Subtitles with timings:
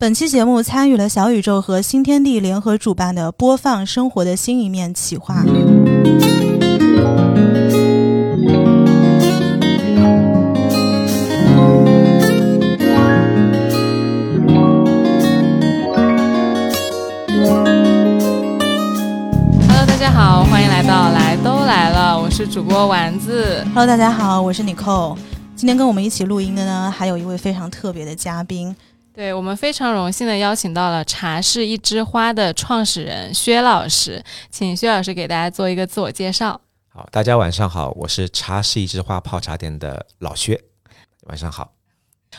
[0.00, 5.42] 本期节目参与了小宇宙和新天地联合主办的“播放生活的新一面”企划。
[19.68, 23.62] Hello，大家好，欢迎来到来都来了，我是主播丸子。
[23.74, 25.18] Hello，大家好，我是 Nicole。
[25.54, 28.74] 今天跟我们一起录音的呢，还有一位非常特别的嘉宾。
[29.12, 36.60] 对我们非常荣幸的邀请到了茶是一枝花的创始人薛老师，请薛老师给大家做一个自我介绍。
[36.88, 40.60] 好，大家晚上好，我是茶是一枝花泡茶店的老薛，
[41.24, 41.72] 晚上好。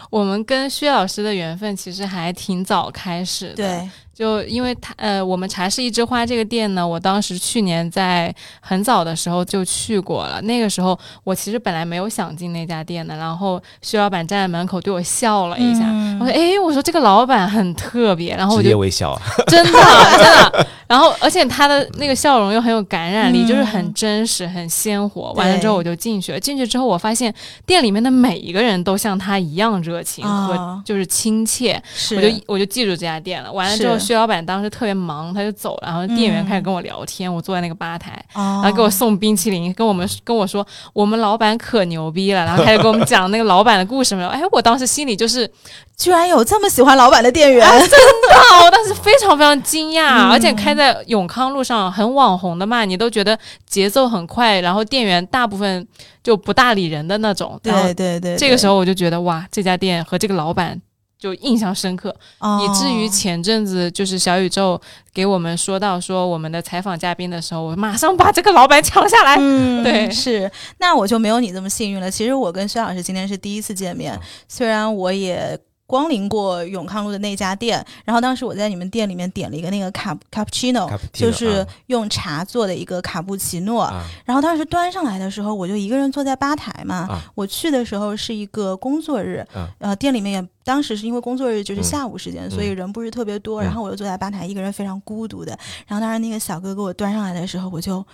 [0.09, 3.89] 我们跟薛老师的缘分其实还挺早开始的，对，
[4.21, 10.39] 就因为他呃，我们茶是一枝花这个店呢，我当时去年在很早的时候就去过了。
[10.43, 16.19] 那个时候我其实本来没有想进那家店的，然后薛老板站在门口对我笑了一下，嗯。
[16.19, 19.09] 我说：“哎，我说这个老板很特别。”然后我职业就微笑。
[19.09, 25.31] 啊， 真的真的，然后而且他的那个笑容又很有感染力，嗯就是很真实、很鲜活。
[25.31, 27.33] 完了之后我就进去了，进去之后我发现
[27.65, 33.51] 店里面的每一个人都像他一样热情啊和就是亲切，是，我就我就记住这家店了。
[33.51, 44.27] 完了之后，是薛老板当时特别忙，他就走了，然后店员嗯开始跟我聊天，我坐在那个吧台，哦，然后给我送冰淇淋，跟我们 跟我说我们老板可牛逼了，然后开始给我们讲那个老板的故事嘛。
[44.27, 45.49] 哎，我当时心里就是
[45.95, 55.87] 居然有这么喜欢老板的店员， 真的，我当时非常非常惊讶，嗯而且开在永康路上很网红的嘛，你都觉得节奏很快，然后店员大部分
[56.23, 57.59] 就不大理人的那种。
[57.63, 60.79] 对对对，这个时，候我就觉得哇，这家店和这个老板。
[61.21, 64.81] 就印象深刻，哦以至于前阵子就是小宇宙
[65.13, 69.37] 给我们说到说我们的采访嘉宾的时候，我马上把这个老板抢下来。
[69.39, 70.51] 嗯， 对是。
[70.79, 72.09] 那我就没有你这么幸运了。
[72.09, 75.57] 其实我跟薛老师今天是第一次见面，虽然我也。
[75.91, 83.81] 光临过永康路的那家店，然后当时我在你们店里面点了一个那个卡卡布奇诺，就是啊用茶做的一个卡布奇诺。
[83.81, 87.07] 啊然后当时端上来的时候，我就一个人坐在吧台嘛。
[87.09, 93.61] 啊我去的时候是一个工作日，啊呃，店里面也当时是因为工作日就是嗯下午时间，嗯所以人不是特别多。
[93.61, 95.51] 嗯然后我就坐在吧台，一个人非常孤独的。
[95.87, 98.05] 然后当时那个小哥给我端上来的时候，我就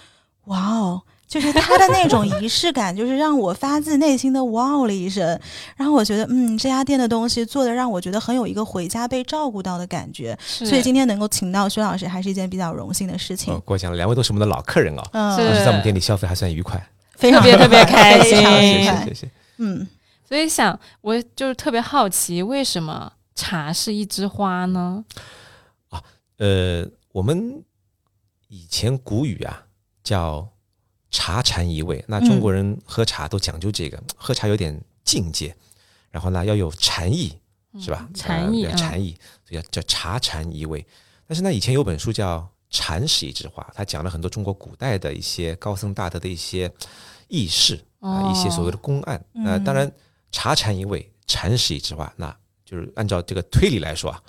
[0.46, 1.00] 哇哦。
[1.28, 5.40] 就是他的那种仪式感，就是让我发自内心的哇哦了一声。
[5.76, 10.38] 然后我觉得，嗯，这家店的东西做的让我觉得很有一个回家被照顾到的感觉。
[10.42, 13.62] 所以今天能够请到薛老师，还是一件比较荣幸的事情哦。
[13.66, 16.82] 过奖了，两位都是我们的老客人哦，嗯，是当时在我们店里消费还算愉快，
[17.16, 19.32] 非常特别特别开非常心愉快谢谢谢谢。
[19.58, 19.86] 嗯，
[20.26, 25.04] 所以想，我就是特别好奇，为什么茶是一枝花呢？
[25.90, 26.02] 啊
[26.38, 27.62] 呃，我们
[28.48, 29.64] 以前古语啊
[30.04, 30.48] 叫
[31.10, 35.56] 茶禅一味，那中国人喝茶都讲究这个，喝茶有点境界，
[36.12, 37.34] 然后呢要有禅意，
[37.80, 38.08] 是吧？
[38.14, 40.86] 禅意禅意，所以叫叫茶禅一味。
[41.28, 46.72] 但是呢，以前有本书叫《禅是一枝花》，它讲了很多中国古代的一些高僧大德的一些
[47.30, 49.24] 轶事啊、哦一些所谓的公案。
[49.32, 49.92] 那、嗯当然，
[50.32, 52.36] 茶禅一味，禅是一枝花，那
[52.66, 54.22] 就是按照这个推理来说啊，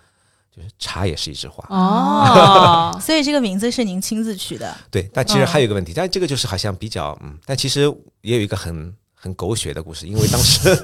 [0.59, 1.65] 就是茶也是一枝花。
[1.69, 4.75] 哦， 所以这个名字是您亲自取的。
[4.91, 7.83] 对，但其实嗯还有一个问题，但这个就是好像比较嗯，但其实
[8.23, 10.77] 也有一个很很狗血的故事，因为当时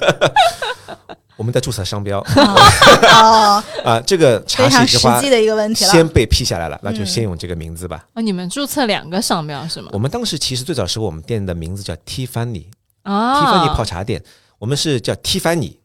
[1.37, 5.91] 我们在注册商标哦， 啊，这个茶是一枝花实际的一个问题了。
[5.91, 8.05] 先被批下来了，那就嗯先用这个名字吧。
[8.13, 9.97] 哦，你们注册两个商标是吗我？
[9.99, 12.67] 们当时其实最早时候我们店的名字叫 Tiffany，Tiffany
[13.03, 14.23] 啊，泡茶店，
[14.57, 15.75] 我们是叫 Tiffany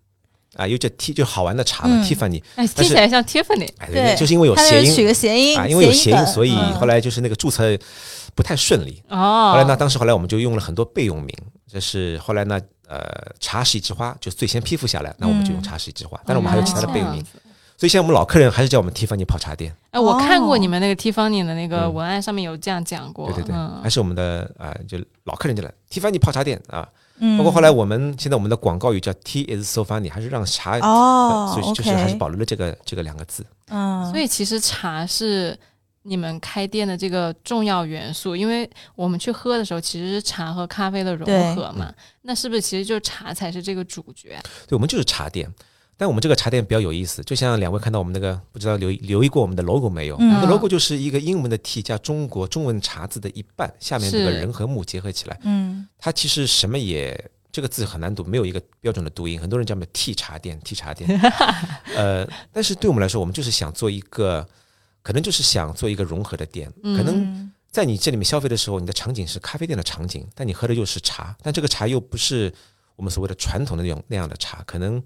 [0.57, 3.69] 啊，又叫 T 就好玩的茶嘛嗯，Tiffany，哎，听起来像 Tiffany。
[3.79, 6.75] 哎，对就是因为有谐音取个谐音啊，因为有谐音，所以嗯。
[6.75, 7.77] 后来就是那个注册
[8.35, 9.03] 不太顺利。
[9.09, 11.33] 哦，后来呢，当时后来我们就用了很多备用名，
[11.73, 13.01] 就是后来呢，呃，
[13.39, 17.25] 茶是一枝花就最先批复下来，那我们就用茶是一枝花，但是我们还有其他的备用名，
[17.81, 20.59] 所以现在我们老客人还是叫我们 Tiffany 泡茶店，哎，我看过哦。
[20.59, 21.95] 你们那个 Tiffany 的那个嗯。
[21.95, 23.81] 文案上面有这样讲过，对对对，嗯。
[23.83, 26.87] 还是我们的啊、就老客人就来 Tiffany 泡茶店啊，
[27.21, 27.39] 嗯。
[27.39, 33.47] 包括后来我们现在我们的广告语叫 Tea is so funny，还是让茶，哦呃所以就是还是保留了这个这个两个字。
[33.69, 35.59] 嗯，所以其实茶是
[36.03, 41.91] 你们开店的这个重要元素，因为我们去喝的时候，其实是茶和咖啡的融合嘛。
[42.21, 44.39] 那是不是其实就是茶才是这个主角？
[44.69, 45.51] 对，我们就是茶店。
[46.01, 50.17] 但我们这个茶店比较有意思，就像两位看到我们那个，不知道留意留意过我们的 logo 没有？
[50.17, 50.29] 嗯。
[50.29, 55.87] 我们的 logo 就是一个英文的 T 加中国中文茶字的一半，下面这个人和木结合起来，嗯。
[55.99, 61.21] 它其实什么也这个字很难读，没有一个标准的读音，很多人叫我们 T 茶店，T 茶店。
[61.95, 64.49] 呃，但是对我们来说，我们就是想做一个，
[65.03, 72.51] 可能就是想做一个融合的店，可能嗯在你这里面消费的时候，你的场景是咖啡店的场景，但你喝的又是茶，但这个茶又不是
[72.97, 75.03] 我们所谓的传统的那种那样的茶，可能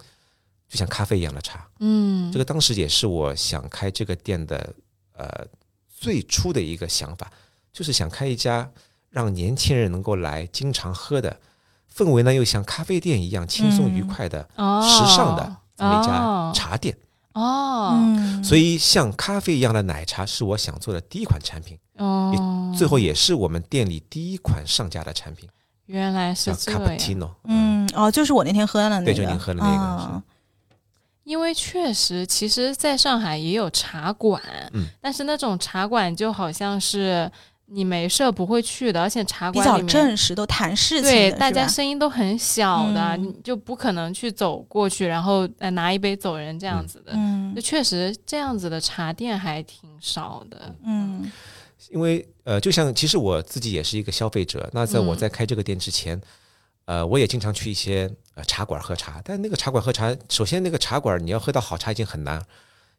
[0.69, 1.67] 就像咖啡一样的茶。
[1.81, 4.75] 嗯，这个当时也是我想开这个店的
[5.17, 5.47] 呃
[5.89, 7.31] 最初的一个想法，
[7.73, 8.71] 就是想开一家
[9.11, 11.39] 让年轻人能够来经常喝的，
[11.95, 16.97] 氛围呢又像咖啡店一样轻松愉快的、哦时尚的这么一家哦茶店。
[17.33, 25.49] 哦，嗯，所以像咖啡一样的奶茶是我想做的第一款产品，哦，最后也是我们店里第一款上架的产品，
[25.87, 26.81] 原来叫是这样。
[26.81, 27.31] cappuccino。
[27.45, 30.23] 嗯，哦，就是我那天喝的那个，对就您喝的那个啊
[31.25, 34.41] 因为确实，其实在上海也有茶馆，
[34.73, 37.31] 嗯但是那种茶馆就好像是
[37.67, 47.13] 你没事儿不会去的，而且茶馆比较馆里面正式，都谈事情，对，大家声音都很小的，嗯你就不可能去走过去，然后呃拿一杯走人这样子的。
[47.15, 50.75] 嗯就确实这样子的茶店还挺少的。
[50.85, 51.31] 嗯
[51.91, 56.21] 因为呃，就像其实我自己也是一个消费者，那在我嗯在开这个店之前，
[56.87, 62.45] 呃，我也经常去一些呃茶馆喝茶，但那个茶馆喝茶，首先那个茶馆你要喝到好茶已经很难，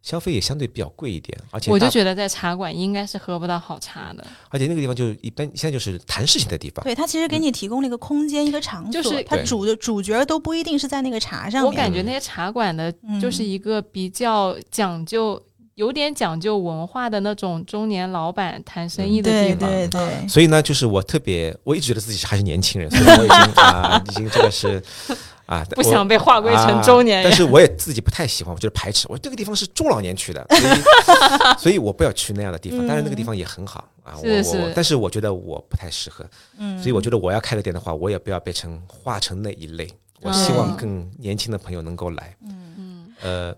[0.02, 11.72] 消费也相对比较贵一点，而且我就觉得在茶馆应该是喝不到好茶的，而且那个地方就一般现在就是谈事情的地方，对他其实给你提供了一个空间，一个场所，就是他主的主角都不一定是在那个茶上面。
[11.72, 15.42] 我感觉那些茶馆的嗯就是一个比较讲究。
[15.76, 24.82] 有点讲究文化的那种中年老板谈生意的地对方，对对，所以呢，就是我特别，我一直觉得自己还是年轻人，所以我已经啊，已经这个是
[25.46, 27.26] 啊，不想被划归成中年人。
[27.26, 29.06] 啊但是我也自己不太喜欢，我觉得排斥。
[29.10, 32.88] 我说这个地方是中老年去的， 所以所以我不要去那样的地方。
[32.88, 36.26] 但是那个地方也很好啊，我是是我，但是我觉得我不太适合，
[36.58, 39.86] 嗯，所以我觉得我要开个店的话，我也不要被成划成那一类。
[40.22, 42.34] 我希望更年轻的朋友能够来。
[42.48, 43.56] 嗯呃，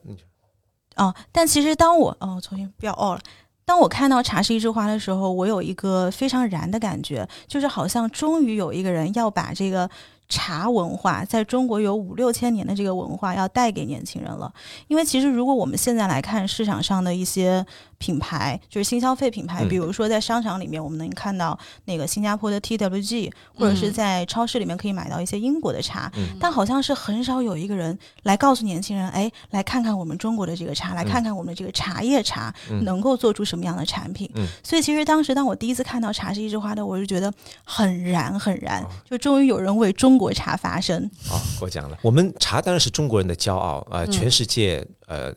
[0.98, 3.22] 哦，但其实当我哦，重新不要哦了。
[3.66, 9.90] 当我看到茶是一枝花的时候，我有一个非常燃的感觉，就是好像终于有一个人要把这个
[10.30, 14.50] 茶文化，在中国有五六千年的这个文化要带给年轻人了。
[14.88, 17.66] 因为其实如果我们现在来看市场上的一些
[17.98, 19.70] 品牌，就是新消费品牌，嗯。
[19.70, 23.94] 比如说在商场里面，我们能看到那个新加坡的 TWG，或者是嗯。
[23.94, 26.38] 在超市里面可以买到一些英国的茶，嗯。
[26.40, 32.84] 但好像是很少有一个人来告诉年轻人，哎，来看看我们中国的这个茶，来看看我们这个茶叶茶、嗯。
[32.84, 34.30] 能够做出什么样的产品。
[34.36, 34.46] 嗯。
[34.64, 37.34] 所以其实当时当我第一次看到茶是一枝花的，我就觉得
[37.64, 38.88] 很燃很燃，哦。
[39.10, 41.10] 就终于有人为中国茶发声。
[41.28, 44.12] 好，我讲了，我们茶当然是中国人的骄傲啊、呃嗯。
[44.12, 45.34] 全世界呃，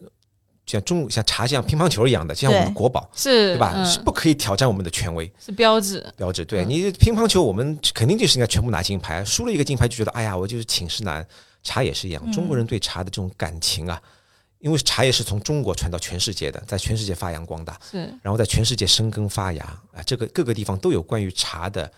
[0.70, 3.72] 像中像茶像乒乓球一样的，就像我们的国宝，是对吧？
[3.76, 5.30] 嗯是不可以挑战我们的权威。
[5.38, 6.44] 是标志，标志。
[6.44, 11.26] 对嗯你乒乓球，我们肯定就是应该全部拿金牌，输了一个金牌就觉得哎呀，我就是寝食难。
[11.62, 14.00] 茶也是一样，嗯中国人对茶的这种感情啊，
[14.60, 19.62] 因为茶叶是从中国传到全世界的，在全世界发扬光大，是然后在全世界生根发芽
[19.92, 21.92] 啊，这个各个地方都有关于茶的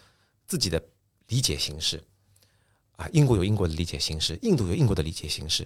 [0.48, 0.82] 自己的
[1.28, 2.02] 理解形式
[2.96, 3.08] 啊。
[3.12, 5.64] 英国有英国的理解形式，印度有印度的理解形式，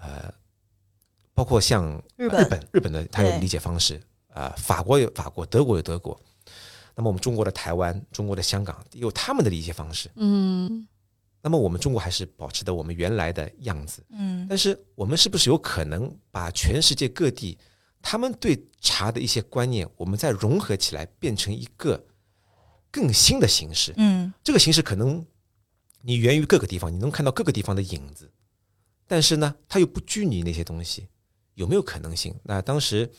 [0.00, 0.34] 呃，
[1.42, 2.40] 包括像日本。
[2.40, 6.18] 日本日本的它有理解方式啊、法国有法国，德国有德国。
[6.94, 10.08] 那么我们中国的台湾、中国的香港有他们的理解方式。
[10.14, 10.86] 嗯。
[11.42, 14.46] 那么我们中国还是保持的我们原来的样子，嗯。
[14.48, 17.58] 但是我们是不是有可能把全世界各地
[18.00, 22.06] 他们对茶的一些观念，我们再融合起来，变成一个
[22.88, 23.92] 更新的形式？
[23.96, 24.32] 嗯。
[24.44, 25.26] 这个形式可能
[26.02, 28.30] 你源于各个地方，你能看到各个地方的影子，
[29.08, 31.08] 但是呢，它又不拘泥那些东西，
[31.54, 32.34] 有没有可能性？
[32.42, 33.10] 那当时，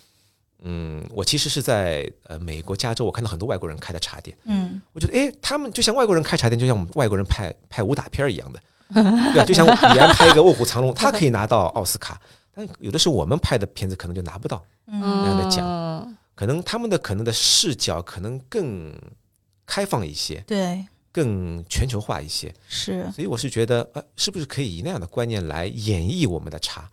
[0.63, 4.81] 嗯，我其实是在呃美国加州，我看到很多外国人开的茶店，嗯。
[4.94, 8.59] 我觉得诶，他们就像外国人开茶店，就像我们外国人拍拍武打片儿一样的，
[9.33, 12.19] 对啊，就像李安拍一个《卧虎藏龙》， 他可以拿到奥斯卡，
[12.54, 15.66] 但有的时候我们拍的片子可能就拿不到，那样的奖。
[15.66, 18.92] 嗯可能他们的可能的视角可能更
[19.68, 20.83] 开放一些，对。
[21.11, 22.52] 更全球化一些。
[22.68, 23.07] 是。
[23.13, 26.90] 所以我是觉得，呃，是不是可以以那样的观念来演绎我们的茶？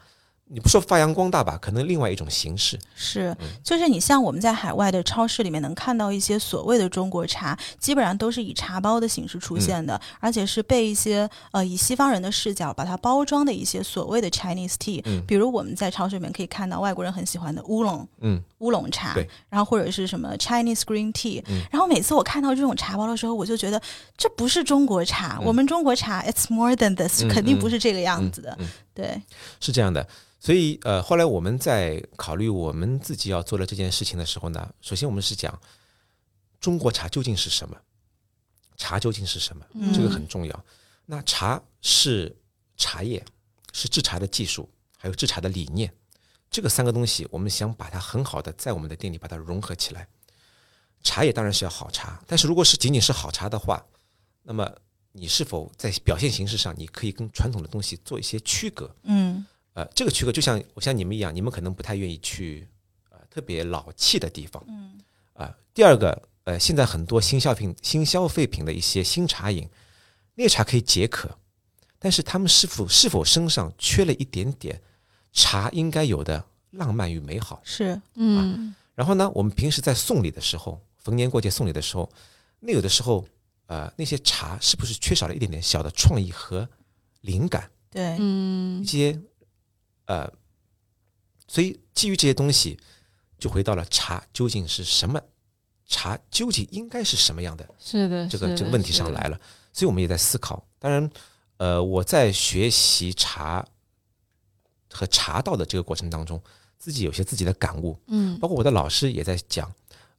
[0.52, 2.76] 你不说发扬光大吧，可能另外一种形式。
[2.96, 3.46] 是，嗯。
[3.62, 15.22] 就是你像我们在海外的超市里面能看到一些所谓的中国茶，基本上都是以茶包的形式出现嗯的，而且是被一些呃以西方人的视角把它包装的一些所谓的 Chinese tea，、嗯。
[15.24, 18.06] 比如我们在超市里面可以看到外国人很喜欢的乌龙。
[18.20, 21.62] 嗯，乌龙茶对，然后或者是什么 Chinese green tea，、嗯。
[21.70, 23.80] 然后每次我看到这种茶包的时候，我就觉得
[24.16, 25.46] 这不是中国茶，嗯。
[25.46, 28.58] 我们中国茶 it's more than this，、嗯肯定不是这个样子的，
[29.00, 29.22] 对，
[29.60, 30.06] 是这样的。
[30.38, 35.58] 所以，呃，后来我们在考虑我们自己要做的这件事情的时候呢，首先我们是讲
[36.60, 37.76] 中国茶究竟是什么，
[38.76, 40.64] 茶究竟是什么，嗯这个很重要。
[41.06, 42.34] 那茶是
[42.76, 43.24] 茶叶，
[43.72, 45.92] 是制茶的技术，还有制茶的理念，
[46.50, 50.08] 这个三个东西，我们想把它很好的在我们的店里把它融合起来。
[51.02, 53.84] 茶叶当然是要好茶，但是如果是仅仅是好茶的话，
[54.42, 54.70] 那么
[55.12, 58.94] 你是否在表现形式上，你可以跟传统的东西做一些区隔？
[59.02, 62.66] 嗯呃，这个区隔就像我像你们一样，你们可能不太愿意去
[63.10, 64.62] 呃特别老气的地方。
[64.68, 65.00] 嗯
[65.34, 69.68] 啊、第二个，呃，现在很多新消品、新消费品的一些新茶饮，
[70.34, 71.38] 那茶可以解渴，
[71.98, 74.82] 但是他们是否是否身上缺了一点点
[75.32, 77.60] 茶应该有的浪漫与美好？
[77.64, 82.10] 是嗯然后呢，我们平时在送礼的时候，逢年过节送礼的时候，
[82.58, 83.26] 那有的时候，
[83.70, 86.68] 呃，那些茶是不是缺少了一点点小的创意和
[87.20, 87.70] 灵感？
[87.88, 89.16] 对，嗯一些
[90.06, 90.28] 呃，
[91.46, 92.80] 所以基于这些东西，
[93.38, 95.22] 就回到了茶究竟是什么，
[95.86, 99.40] 茶究竟应该是什么样的是的，这个是的这个问题上来了。
[99.72, 100.66] 所以我们也在思考。
[100.80, 101.08] 当然，
[101.58, 103.64] 呃，我在学习茶
[104.90, 106.42] 和茶道的这个过程当中，
[106.76, 109.72] 自己有些自己的感悟，嗯包括我的老师也在讲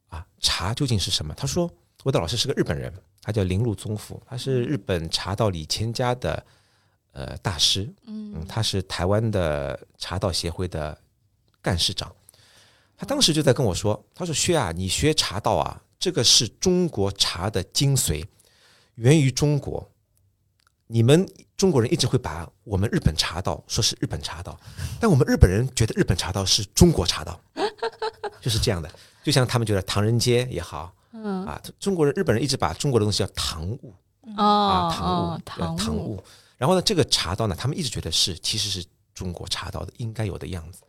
[0.08, 1.34] 啊，茶究竟是什么？
[1.36, 1.70] 他说
[2.04, 6.44] 我的老师是个日本人，他叫铃鹿宗辅，他是日本茶道里千家的
[7.12, 10.98] 呃大师，嗯，他是台湾的茶道协会的
[11.62, 12.14] 干事长。
[12.98, 18.26] 他当时就在跟我说，他说薛啊，你学茶道啊，这个是中国茶的精髓，
[18.96, 19.90] 源于中国。
[20.88, 21.26] 你们
[21.56, 24.60] 中国人一直会把我们日本茶道说是日本茶道，
[25.00, 27.42] 但我们日本人觉得日本茶道是中国茶道，
[28.42, 28.92] 就是这样的。
[29.24, 33.94] 就像他们觉得唐人街也好，嗯啊，中国人、日本人一直把中国的东西叫唐物
[34.38, 36.24] 哦啊，唐物唐物。
[36.58, 40.82] 然后呢，这个茶道呢，他们一直觉得是其实是中国茶道的应该有的样子。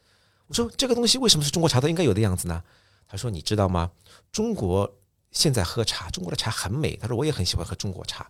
[0.46, 2.62] 我说这个东西为什么是中国茶道应该有的样子呢？
[3.08, 3.90] 他说你知道吗？
[4.30, 4.90] 中国
[5.30, 6.96] 现在喝茶，中国的茶很美。
[6.96, 8.26] 他说我也很喜欢喝中国茶，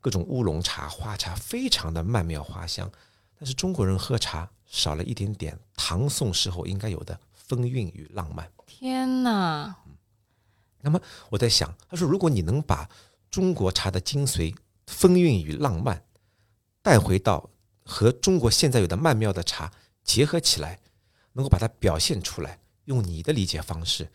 [0.00, 2.90] 各种乌龙茶、花茶，非常的曼妙花香。
[3.38, 8.48] 但是中国人喝茶少了一点点唐宋时候应该有的风韵与浪漫。
[8.64, 9.74] 天哪，
[10.86, 11.00] 那么
[11.30, 12.88] 我在想，他说，如果你能把
[13.28, 14.54] 中国茶的精髓、
[14.86, 16.04] 风韵与浪漫
[16.80, 17.50] 带回到
[17.84, 19.72] 和中国现在有的曼妙的茶
[20.04, 20.78] 结合起来，
[21.32, 24.08] 能够把它表现出来，用你的理解方式，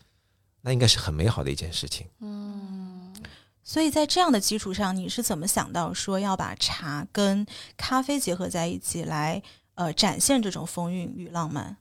[0.62, 2.08] 那应该是很美好的一件事情。
[2.20, 3.14] 嗯
[3.62, 9.40] 所以在这样的基础上，你是怎么想到说要把茶跟咖啡结合在一起来，
[9.74, 11.76] 呃，展现这种风韵与浪漫？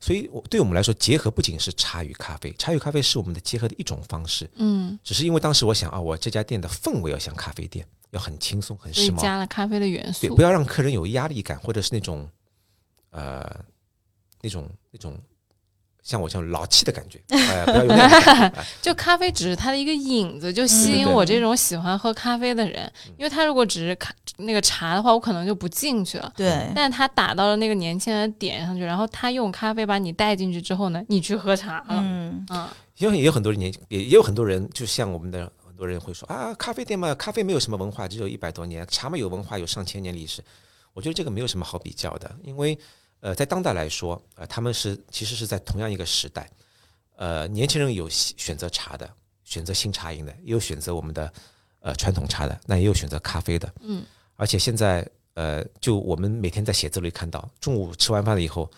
[0.00, 4.48] 所以，我对我们来说，结合不仅是茶与咖啡，茶与咖啡是我们的结合的一种方式。
[4.54, 12.28] 嗯，只是因为当时我想啊，我这家店的氛围要像咖啡店，要很轻松、很时髦，加了咖啡的元素对，不，要让客人有压力感，或者是那种
[13.10, 13.64] 呃
[14.40, 15.18] 那种那种
[16.02, 18.60] 像我这种老气的感觉， 呃，不要有那种感觉。
[18.60, 22.90] 哎就咖啡只是它的一个影子，就吸引我这种喜欢喝咖啡的人。
[23.16, 26.32] 因为他如果只是咖那个茶的话，我可能就不进去了。
[26.36, 31.84] 对，但他打到了那个年轻人的点上去，然后他用咖啡把你带进去之后呢，你去喝茶了。
[31.90, 32.68] 嗯，嗯
[32.98, 40.42] 因为也有很多人年，也也有很多人，就像我们的很多人会说啊，咖啡店嘛，咖啡没有什么文化，只有一百多年；茶嘛有文化，有上千年历史。
[40.94, 42.78] 我觉得这个没有什么好比较的，因为
[43.22, 46.50] 呃，在当代来说，呃，他们是其实是在同样一个时代，
[47.14, 49.08] 呃，年轻人有选择茶的，
[49.44, 51.32] 选择新茶饮的，也有选择我们的
[51.78, 58.68] 呃传统茶的，那也有选择咖啡的，嗯，而且现在呃，就我们每天在写字楼里看到，中午吃完饭了以后，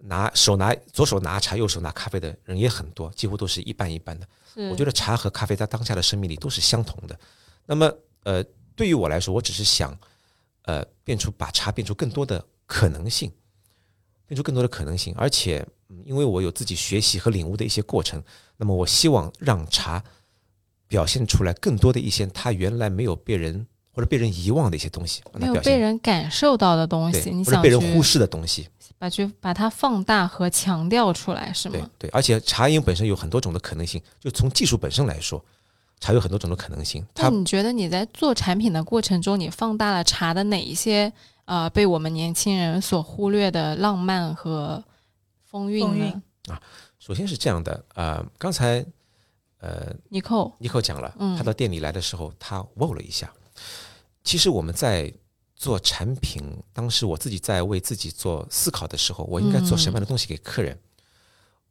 [0.00, 4.28] 拿手拿左手拿茶，右手拿咖啡的人也很多，几乎都是一半一半的。
[4.52, 7.18] 是我觉得茶和咖啡在当下的生命里都是相同的。
[7.64, 7.90] 那么，
[8.24, 8.44] 呃，
[8.76, 9.98] 对于我来说，我只是想，
[10.64, 13.32] 呃，变出把茶变出更多的可能性，
[14.32, 15.14] 变出更多的可能性。
[15.14, 18.22] 而且，嗯，因为我有自己学习和领悟的一些过程，
[18.56, 20.02] 那么我希望让茶
[20.88, 28.66] 表现出来更多的一些它原来没有被人或者被人遗忘的一些东西，没有被人感受到的东西，你或者想被人忽视的东西。
[28.98, 31.74] 把去把它放大和强调出来，是吗？
[31.98, 35.44] 对对，而且茶饮本身有很多种的可能性，就从技术本身来说，
[36.00, 37.04] 茶有很多种的可能性。
[37.16, 41.12] 那你觉得你在做产品的过程中，你放大了茶的哪一些
[41.44, 44.82] 呃被我们年轻人所忽略的浪漫和
[45.44, 46.56] 风韵风呢韵？
[46.98, 48.84] 首先是这样的，呃，刚才
[49.58, 53.32] 呃尼寇，尼寇讲了，嗯他到店里来的时候，他问了一下。
[54.24, 55.12] 其实我们在
[55.56, 60.78] 做产品，当时我自己在为自己做思考的时候，我应该做什么样的东西给客人？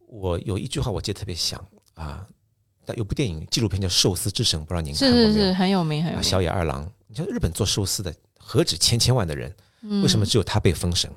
[0.07, 2.27] 我有一句话我记得特别响啊，
[2.85, 5.31] 但有部电影纪录片叫《寿司之神》，不知道您看是过没有？
[5.31, 6.29] 是是很有名很有啊，名。
[6.29, 8.13] 小野二郎，你像日本做寿司的
[8.43, 11.09] 何止千千万的人，嗯为什么只有他被封神？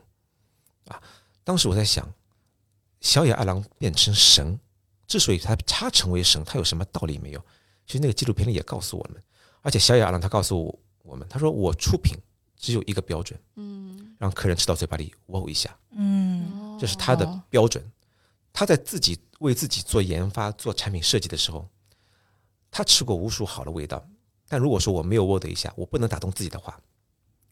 [0.89, 1.03] 啊，
[1.43, 2.07] 当时我在想，
[3.01, 4.59] 小野二郎变成神，
[5.07, 7.41] 之所以他他成为神，他有什么道理没有？
[7.87, 9.23] 其实那个纪录片里也告诉我们，
[9.63, 12.17] 而且小野二郎他告诉我我们，他说我出品
[12.57, 17.85] 只有一个标准，嗯，让客人吃到嘴巴里 wow 一下，嗯，这是他的哦标准。
[18.53, 21.69] 他在自己为自己做研发、做产品设计的时候，
[22.71, 24.07] 他吃过无数好的味道，
[24.49, 26.81] 但如果说我没有 wow 的一下，我不能打动自己的话，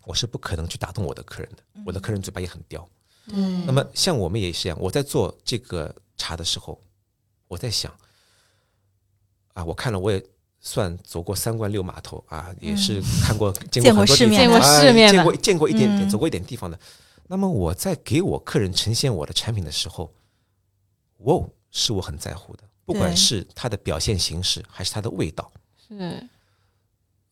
[0.04, 1.62] 我是不可能去打动我的客人的。
[1.85, 2.88] 我的客人嘴巴也很刁，
[3.26, 3.64] 嗯。
[3.66, 6.80] 那么像我们也是一样，我在做这个茶的时候，
[7.49, 7.94] 我在想，
[9.54, 10.25] 啊，我看了我也
[10.61, 14.49] 算走过三关六码头啊，也是看过、 见见过世面的。
[14.49, 16.11] 见过世面见过见过一点点，嗯。
[16.11, 16.78] 走过一点地方的。
[17.28, 20.12] 那么我在给我客人呈现我的产品的时候，
[21.18, 25.50] 哇哦，是我很在乎的，不管是它的表现形式，还是它的味道，
[25.88, 26.28] 是。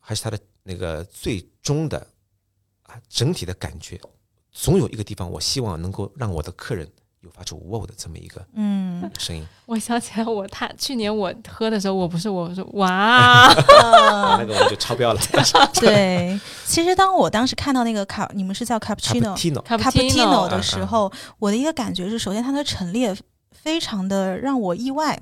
[0.03, 2.07] 还是它的那个最终的
[2.91, 3.99] 啊整体的感觉，
[4.51, 6.87] 总有一个地方，我希望能够让我的客人
[7.21, 9.45] 有发出哇哦的这么一个嗯，声音。
[9.65, 15.21] 我想起来我，他去年我喝的时候，我不是我说哇，啊， 那个我就超标了。
[15.79, 16.39] 对。
[16.65, 23.13] 其实当我当时看到那个卡，你们是叫 cappuccino Cappuccino，cappuccino 的时候，我的一个感觉是，首先它的陈列
[23.51, 25.19] 非常的让我意外，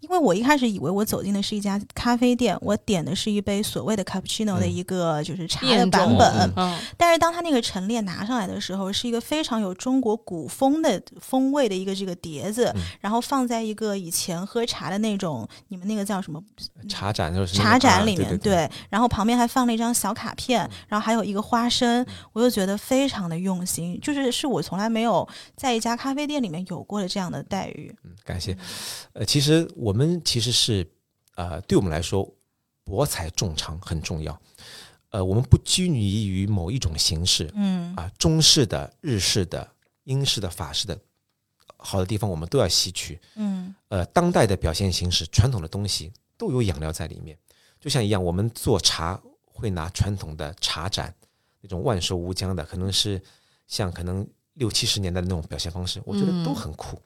[0.00, 4.72] 因为我一开始以为我走进的是一家咖啡店，我点的是一杯所谓的 cappuccino 的嗯。
[4.72, 6.50] 一个就是茶的版本，
[6.96, 16.42] 但是当他那个陈列拿上来的时候，是一个非常有中国古风的风味的一个这个碟子，嗯然后放在一个以前喝茶的那种，你们那个叫什么
[16.88, 27.71] 茶盏就是那个茶盏啊里面，对对，然后旁边还放了一张小卡片，然后还有一个花生，我就觉得非常的用心，就是是我从来没有在一家咖啡店里面有过的这样的待遇。
[28.04, 28.56] 嗯，感谢。
[29.12, 30.86] 呃，其实我们其实是
[31.34, 32.28] 呃，对我们来说，
[32.84, 34.40] 博采众长很重要。
[35.10, 39.70] 呃，我们不拘泥于某一种形式嗯啊，中式的、日式的、
[40.04, 40.98] 英式的、法式的，
[41.76, 43.20] 好的地方我们都要吸取。
[43.34, 47.36] 嗯呃，当代的表现形式、传统的东西都有养料在里面。
[47.78, 51.14] 就像一样，我们做茶会拿传统的茶盏，
[51.60, 53.20] 那种万寿无疆的，可能是
[53.66, 57.02] 像可能六七十年代的那种表现方式，我觉得都嗯很酷、嗯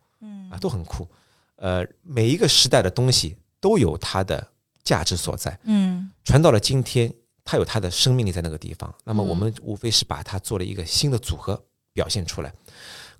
[0.50, 1.08] 啊，都很酷。
[1.56, 4.46] 呃，每一个时代的东西都有它的
[4.84, 7.12] 价值所在，嗯传到了今天，
[7.44, 8.94] 它有它的生命力在那个地方。
[9.04, 12.52] 那么我嗯们无非是把它做了一个新的组合表现出来。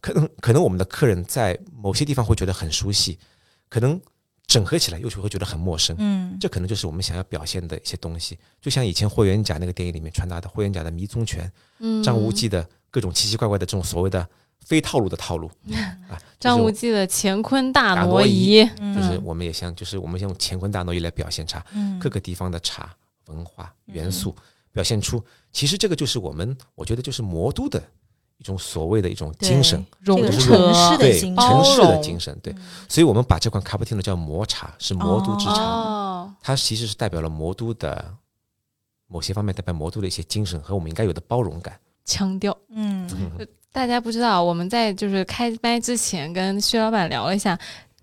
[0.00, 3.18] 可能可能我们的客人在某些地方会觉得很熟悉，
[3.68, 3.98] 可能
[4.46, 5.96] 整合起来又会觉得很陌生。
[5.98, 14.28] 嗯这可能就是我们想要表现的一些东西，就像以前霍元甲那个电影里面传达的霍元甲的迷踪拳，嗯张无忌的各种奇奇怪怪的这种所谓的
[14.66, 15.48] 非套路的套路。
[16.10, 18.68] 啊，张无忌忌的乾坤大大挪挪移。
[18.94, 21.96] 就是我们也像就是我们用乾坤大挪移来表现茶，嗯。
[22.00, 22.92] 各个地方的茶
[23.28, 24.34] 文化元素
[24.72, 27.80] 表现出，其实这个就是我们我觉得就是魔都的
[28.38, 32.54] 一种所谓的一种精神，融这个城市的对精包城市的精神，对，
[32.88, 38.14] 所以我们把这款卡布提诺叫魔茶，是魔都之茶，哦，它其实是代表了魔都的
[39.06, 41.78] 某些方面，代表魔都的一些精神和我们应该有的包容感。
[42.04, 42.56] 腔调。
[42.68, 43.08] 嗯
[43.76, 47.58] 大家不知道，我们在就是开麦之前跟薛老板聊了一下，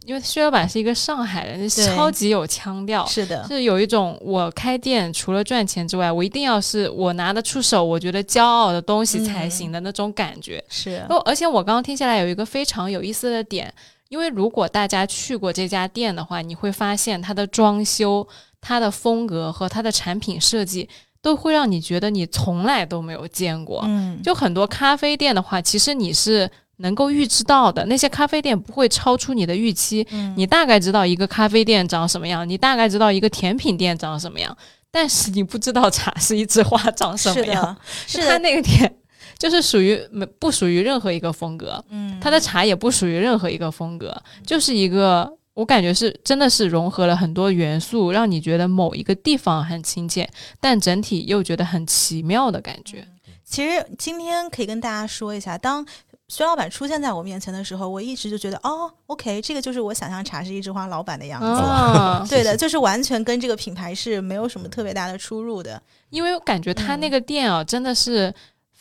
[0.05, 10.63] 因为薛老板是一个上海人，对超级有腔调，是的，是有一种我开店除了赚钱之外，我一定要是我拿得出手，我觉得骄傲的东西才行的那种感觉。
[10.69, 13.73] 是哦，而且我刚刚听下来有一个非常有意思的点，
[14.09, 18.27] 因为如果大家去过这家店的话，你会发现它的装修、
[18.61, 20.87] 它的风格和它的产品设计
[21.23, 23.81] 都会让你觉得你从来都没有见过。
[23.87, 34.55] 嗯就很多咖啡店的话，其实你是能够预知到的，那些咖啡店不会超出你的预期，嗯你大概知道一个咖啡店长什么样，你大概知道一个甜品店长什么样，
[34.91, 37.63] 但是你不知道茶是一枝花长什么是样。
[37.63, 38.93] 的，是它，那个店
[39.39, 45.37] 就是属于没不属于任何一个风格，嗯，它的茶也不属于任何一个风格，就是一个。
[45.53, 50.27] 我感觉是真的是融合了很多元素，让你觉得某一个地方很亲切，
[50.59, 53.07] 但整体又觉得很奇妙的感觉。
[53.45, 55.85] 其实今天可以跟大家说一下，当
[56.27, 61.45] 薛老板出现在我面前的时候，我一直就觉得，哦，OK，这个就是我想象茶是一枝花老板的样子。
[61.45, 65.79] 啊， 对的，就是完全跟这个品牌是没有什么特别大的出入的。
[66.09, 68.33] 因为我感觉他那个店啊，真的是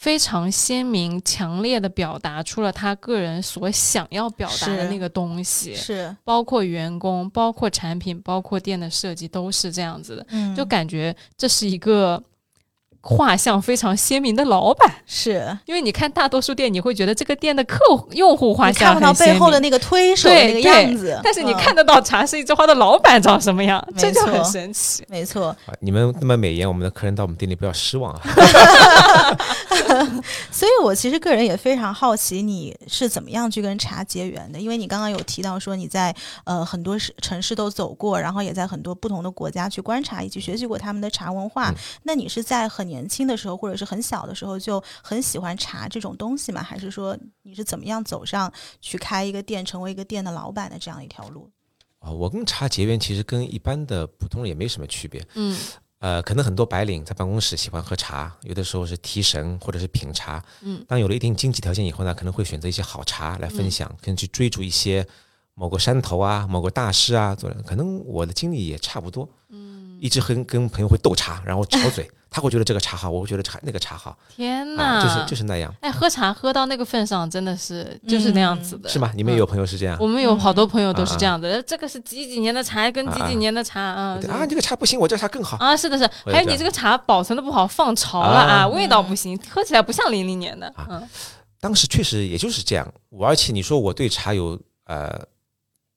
[0.02, 12.20] 非常鲜明、强烈的表达出了他个人所想要表达的那个东西，是，包括员工、包括产品、包括店的设计都是这样子的，嗯，就感觉这是一个
[13.02, 14.90] 画像非常鲜明的老板。
[15.04, 19.26] 是因为你看大多数店，你会觉得这个店的客户用户画像看不到。
[19.26, 25.04] 背后的那个推手的那个样子，但是你嗯看得到茶是一枝花的老板长什么样， 这就很神奇。
[25.08, 28.20] 没错，啊，你们那么美颜，我们的客人到我们店里不要失望啊！
[30.50, 41.70] 所以我其实个人也非常好奇你是怎么样去跟茶结缘的，因为你刚刚有提到说你在呃很多市城市都走过，然后也在很多不同的国家去观察以及学习过他们的茶文化。
[41.70, 46.62] 嗯那你是在很年轻的时候或者是很小的时候就很喜欢茶这种东西吗？
[46.62, 51.50] 还是说你是怎么样走上去开一个店，成为一个店的老板的这样一条路？
[52.00, 55.24] 啊，我跟茶结缘其实跟一般的普通人也没什么区别。
[55.35, 55.59] 嗯
[56.02, 60.44] 呃，可能很多白领在办公室喜欢喝茶，有的时候是提神或者是品茶。
[60.62, 65.07] 嗯，当有了一定经济条件以后呢，可能会选择一些好茶来分享，可能去追逐一些
[65.55, 67.37] 某个山头啊、某个大师啊。
[67.64, 69.28] 可能我的经历也差不多。
[69.50, 79.12] 嗯，一直很跟朋友会斗茶，然后吵嘴，他会觉得这个茶好，我会觉得茶那个茶好，天哪，啊，就是就是那样，哎，喝茶喝到那个份上，真的是就是那样子的，是吗？
[79.14, 79.97] 你们有朋友是这样？
[80.01, 85.59] 我们有好多朋友都是这样的，这个是几几年的茶，跟几几年的茶啊对啊，这个茶不行，我这茶更好。
[85.59, 88.53] 啊，是的是，还有你这个茶保存的不好，放潮了啊。
[88.62, 91.07] 啊，味道不行，喝起来不像零零年的，嗯。
[91.61, 95.16] 当时确实也就是这样，我而且你说我对茶有呃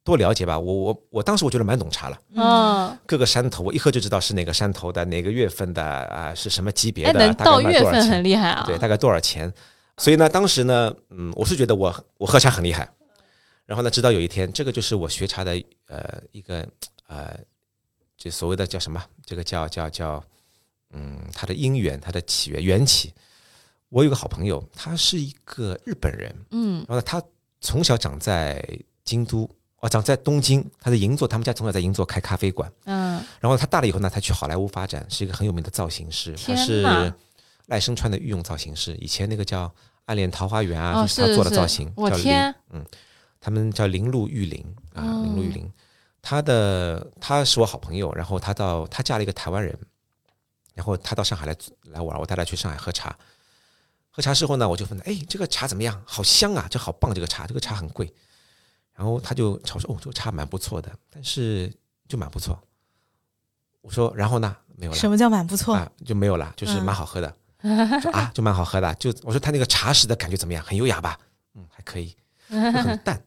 [0.05, 0.57] 多了解吧？
[0.57, 9.51] 我我我当时我觉得蛮懂茶了，嗯，各个山头我一喝就知道是哪个山头的，哪个月份的啊、是什么级别哎，的，能大概到月份很厉害啊，对，大概多少钱？
[9.97, 12.87] 所以呢，当时呢，嗯，我是觉得我我喝茶很厉害。
[13.65, 15.51] 然后呢，直到有一天，这个就是我学茶的
[15.87, 16.63] 呃一个
[17.07, 17.35] 呃，
[18.15, 19.03] 这所谓的叫什么？
[19.25, 20.23] 这个叫叫叫，
[20.91, 23.11] 嗯，它的因缘，它的起源缘起。
[23.89, 27.21] 我有个好朋友，他是一个日本人，嗯然后呢，他
[27.61, 28.61] 从小长在
[29.03, 29.49] 京都，
[29.85, 32.71] 哦，长在东京，他在银座，他们家从小在银座开咖啡馆。
[32.85, 36.81] 嗯，然后他大了以后呢，他去好莱坞发展，是一个很有名的造型师，他是
[37.67, 38.95] 赖声川的御用造型师。
[38.95, 39.67] 以前那个叫
[40.05, 42.55] 《暗恋桃花源》啊，哦就是他做的造型，叫林我天，
[43.39, 45.71] 他们叫林鹿玉林啊，哦铃鹿玉林。
[46.19, 49.77] 他的他是我好朋友，然后他到他嫁了一个台湾人，
[50.73, 51.55] 然后他到上海来
[51.91, 53.15] 来玩，我带他去上海喝茶。
[54.09, 56.01] 喝茶之后呢，我就问他，哎，这个茶怎么样？
[56.07, 58.11] 好香啊，这好棒，这个茶，这个茶很贵。
[58.95, 61.71] 然后他就朝说，哦，这个茶蛮不错的，但是
[62.07, 62.57] 就蛮不错。
[63.81, 64.55] 我说，然后呢？
[64.77, 65.73] 没有了什么叫蛮不错？
[65.75, 67.33] 啊，就没有了，就是蛮好喝的。
[68.01, 68.93] 说啊，就蛮好喝的。
[68.95, 70.61] 就我说他那个茶食的感觉怎么样？
[70.65, 71.17] 很优雅吧？
[71.53, 72.13] 嗯，还可以，
[72.49, 73.21] 就很淡。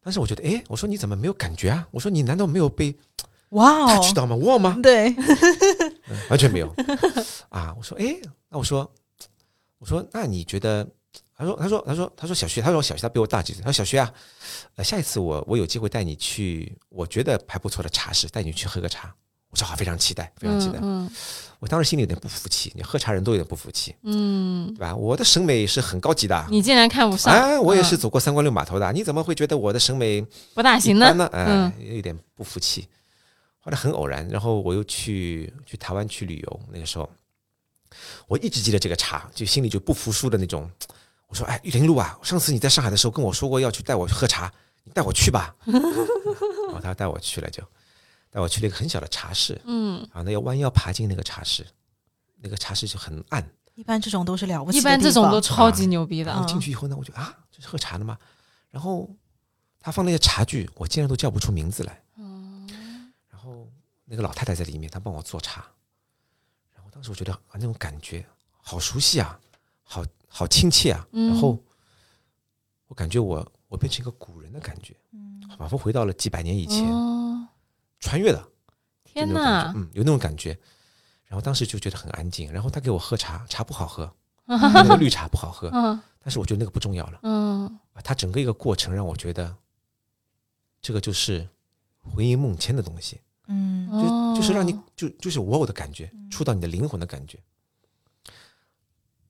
[0.00, 1.88] 但是我觉得，哎，我说你怎么没有感觉啊？
[1.90, 2.96] 我说你难道没有被
[3.50, 4.36] 哇哦，touch 到吗？
[4.36, 4.78] 哇吗？
[4.82, 5.08] 对，
[6.08, 6.72] 嗯完全没有
[7.48, 7.74] 啊！
[7.76, 8.16] 我说，哎，
[8.48, 8.88] 那我说，
[9.78, 10.86] 我说，那你觉得？
[11.36, 13.62] 他说，他说，他说，他说小薛，他说小薛他比我大几岁。
[13.62, 14.12] 他说小薛啊，
[14.76, 19.14] 呃，下一次我我有机会带你去，我觉得还不错的茶室，带你去喝个茶。
[19.50, 20.78] 我说好，非常期待，非常期待。
[20.82, 21.08] 嗯
[21.58, 24.94] 我当时心里有点不服气，你喝茶人都有点不服气，嗯，对吧？
[24.94, 30.20] 我的审美是很高级的，你竟然看不上，哎，我也是嗯走过三关六码头的，你怎么会觉得我的审美
[30.52, 31.26] 不大行呢？
[31.32, 32.86] 哎嗯，有点不服气。
[33.58, 37.08] 后来很偶然，然后我又去去台湾去旅游，那个时候
[38.26, 40.70] 我一直记得这个茶，就心里就不服输的那种。
[41.26, 44.52] 我说：“哎，玉林路啊，上次你在上海的时候跟我说过要去带我去喝茶，
[44.84, 45.54] 你带我去吧。
[45.66, 47.62] ”然后他带我去了，就
[48.30, 51.66] 带我去了一个很小的茶室，嗯，啊，那要弯腰爬进那个茶室，
[52.40, 53.46] 那个茶室就很暗。
[53.74, 58.16] 一般这种都是了不起一般这种都超级牛逼的然，后进去以后呢，我就啊，这是喝茶的吗？
[58.70, 59.10] 然后
[59.80, 62.02] 他放那些茶具，我竟然都叫不出名字来。
[63.28, 63.68] 然后
[64.04, 65.64] 那个老太太在里面，她帮我做茶。
[66.74, 68.24] 然后当时我觉得啊，那种感觉
[68.62, 69.38] 好熟悉啊，
[69.82, 70.02] 好
[70.36, 71.06] 好亲切啊。
[71.12, 71.58] 嗯然后
[72.88, 74.94] 我感觉我我变成一个古人的感觉，
[75.58, 77.48] 仿佛回到了几百年以前，哦，
[78.00, 78.46] 穿越了。
[79.04, 80.58] 天哪，，嗯，有那种感觉。
[81.26, 82.52] 然后当时就觉得很安静。
[82.52, 84.14] 然后他给我喝茶，茶不好喝，
[84.46, 87.20] 那个绿茶不好喝，嗯但是我觉得那个不重要了。
[87.22, 89.56] 嗯啊，它整个一个过程让我觉得，
[90.82, 91.48] 这个就是
[92.02, 97.38] 回忆梦牵的东西，嗯哦就就是让你就就是我我的感觉，触到你的灵魂的感觉。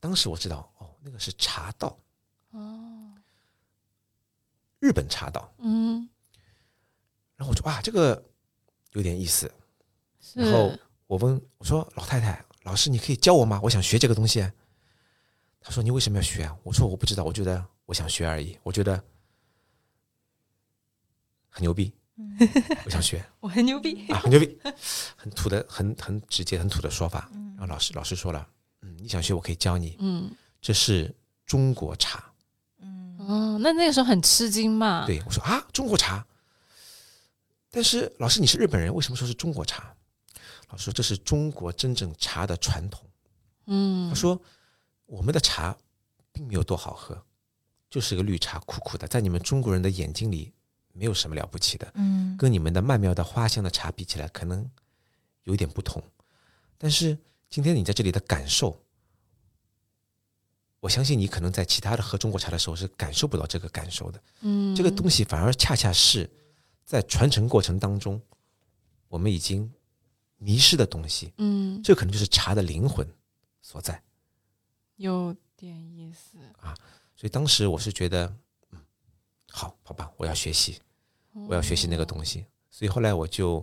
[0.00, 1.96] 当时我知道，哦，那个是茶道，
[2.50, 3.14] 哦，
[4.80, 5.54] 日本茶道。
[5.58, 6.08] 嗯，
[7.36, 8.20] 然后我说哇，这个
[8.90, 9.48] 有点意思。
[10.34, 13.60] 然后我问我说老太太，老师你可以教我吗？
[13.62, 14.50] 我想学这个东西。
[15.60, 16.58] 他说你为什么要学啊？
[16.64, 19.00] 我说我不知道，我觉得我想学而已，我觉得
[21.48, 21.94] 很牛逼，
[22.84, 23.24] 我想学。
[23.38, 24.58] 我很牛逼，啊，很牛逼，
[25.16, 27.30] 很土的，很很直接、很土的说法。
[27.56, 28.48] 然后老师老师说了，
[28.80, 30.30] 嗯，你想学我可以教你，嗯
[30.66, 31.14] 这是
[31.46, 32.32] 中国茶。
[33.18, 36.26] 哦，那那个时候很吃惊嘛？，对我说啊，中国茶。
[37.70, 39.94] 但是老师你是日本人，为什么说是中国茶？
[40.70, 43.00] 老师说这是中国真正茶的传统。
[43.66, 44.40] 嗯他说
[45.06, 45.76] 我们的茶
[46.32, 47.24] 并没有多好喝，
[47.88, 50.52] 就是个绿茶，苦苦的，在你们中国人的眼睛里
[50.92, 51.88] 没有什么了不起的。
[51.94, 54.68] 嗯跟你们的曼妙的花香的茶比起来，可能
[55.44, 56.02] 有一点不同。
[56.76, 57.16] 但是
[57.48, 58.84] 今天你在这里的感受，
[60.86, 64.22] 我相信你可能在其他的喝中国茶的时候是感受不到这个感受的。
[64.42, 66.30] 嗯，这个东西反而恰恰是
[66.84, 68.22] 在传承过程当中，
[69.08, 69.68] 我们已经
[70.36, 71.32] 迷失的东西。
[71.38, 73.04] 嗯这可能就是茶的灵魂
[73.60, 74.00] 所在。
[74.94, 76.72] 有点意思啊，
[77.16, 78.32] 所以当时我是觉得，
[78.70, 78.78] 嗯，
[79.50, 80.80] 好，好吧，我要学习，
[81.48, 82.46] 我要学习那个东西。
[82.70, 83.56] 所以后来我就，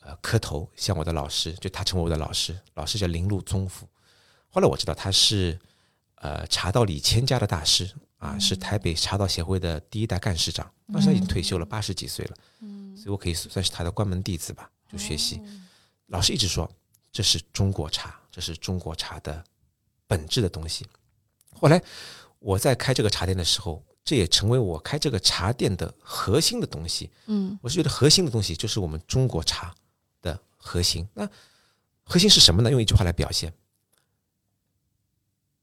[0.00, 3.86] 呃，呃磕头向我的老师，就他成为我的老师，老师叫林禄宗甫。
[4.48, 5.60] 后来我知道他是
[6.16, 12.36] 呃茶道李千家的大师啊，是台北茶道协会的第一代干事长，当时他已经退休了，八十几岁了，
[12.96, 15.40] 所以我可以算是他的关门弟子吧，就学习。
[16.06, 16.70] 老师一直说
[17.12, 19.44] 这是中国茶，这是中国茶的
[20.06, 20.86] 本质的东西。
[21.52, 21.82] 后来
[22.38, 27.10] 我在开这个茶店的时候，这也成为我开这个茶店的核心的东西。
[27.26, 29.74] 嗯我是觉得核心的东西就是我们中国茶
[30.22, 31.06] 的核心。
[31.12, 31.28] 那
[32.04, 32.70] 核心是什么呢？
[32.70, 33.52] 用一句话来表现：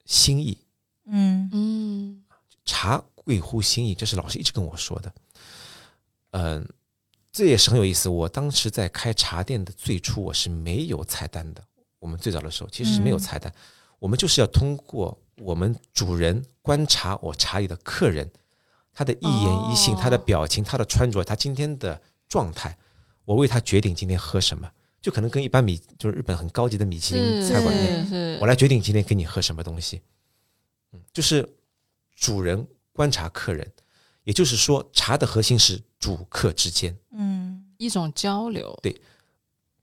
[0.05, 0.57] 心意。
[1.05, 2.23] 嗯嗯
[2.65, 5.13] 茶贵乎心意，这是老师一直跟我说的。
[6.31, 6.67] 嗯，
[7.31, 8.07] 这也是很有意思。
[8.09, 11.63] 我当时在开茶店的最初，我是没有菜单的。
[11.99, 13.53] 我们最早的时候其实是没有菜单，
[13.99, 18.29] 我们就是要通过我们主人观察我茶里的客人，
[18.93, 22.77] 他的一言一行、哦他的表情、他的穿着、他今天的状态，
[23.25, 24.69] 我为他决定今天喝什么。
[25.03, 30.01] 就可能跟一般米就是日本很高级的米其林是菜馆一样，是是，我来决定今天给你喝什么东西。
[30.93, 31.57] 嗯，就是
[32.15, 33.69] 主人观察客人，
[34.23, 36.97] 也就是说，茶的核心是主客之间。
[37.11, 38.79] 嗯一种交流。
[38.81, 39.01] 对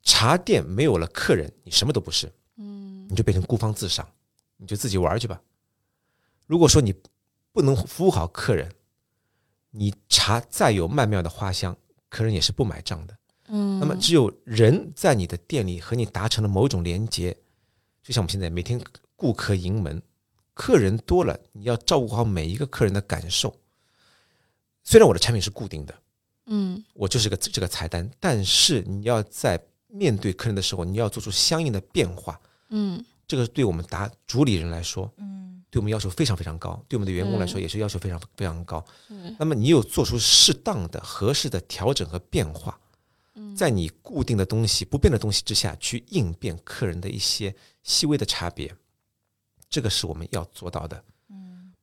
[0.03, 4.09] 茶店没有了客人，你什么都不是，嗯你就变成孤芳自赏，
[4.57, 5.39] 你就自己玩去吧。
[6.47, 6.95] 如果说你
[7.53, 8.73] 不能服务好客人，
[9.71, 11.77] 你茶再有曼妙的花香，
[12.09, 13.19] 客人也是不买账的。
[13.51, 17.37] 嗯，那么，只有人在你的店里和你达成了某种连接，
[18.03, 18.81] 就像我们现在每天
[19.17, 20.01] 顾客盈门，
[20.55, 23.55] 客人多了，你要照顾好每一个客人的感受。
[24.85, 25.95] 虽然我的产品是固定的，
[26.47, 32.41] 嗯我就是个这个菜单，但是你要在面对客人的时候，你要做出相应的变化。
[32.71, 38.85] 嗯这个对我们达主理人来说，嗯对我们要求非常非常高，对我们的员工来说也是要求非常非常高。
[39.09, 42.77] 嗯那么你有做出适当的、合适的调整和变化，
[43.57, 48.75] 在你固定的东西、不变的东西之下去应变客人的一些细微的差别，
[49.69, 51.05] 这个是我们要做到的。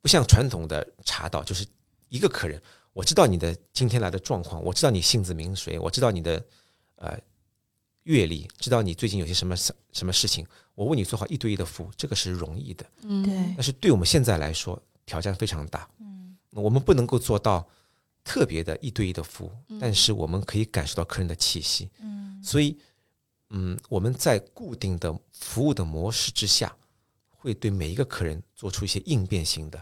[0.01, 1.65] 不像传统的茶道，就是
[2.10, 2.62] 一个客人，
[2.93, 6.45] 我知道你的今天来的状况，我知道你性子名谁，我知道你的
[6.95, 7.19] 呃
[8.03, 12.86] 阅历，知道你最近有些什么什么事情，我为你做好一对一的服务，这个是容易的。
[13.01, 15.89] 嗯对但是对我们现在来说，挑战非常大。
[15.99, 17.67] 嗯，我们不能够做到
[18.27, 21.89] 特别的一对一的服务，但是我们可以感受到客人的气息。
[21.99, 22.77] 嗯，所以，
[23.51, 26.75] 嗯，我们在固定的服务的模式之下，
[27.29, 29.81] 会对每一个客人做出一些应变性的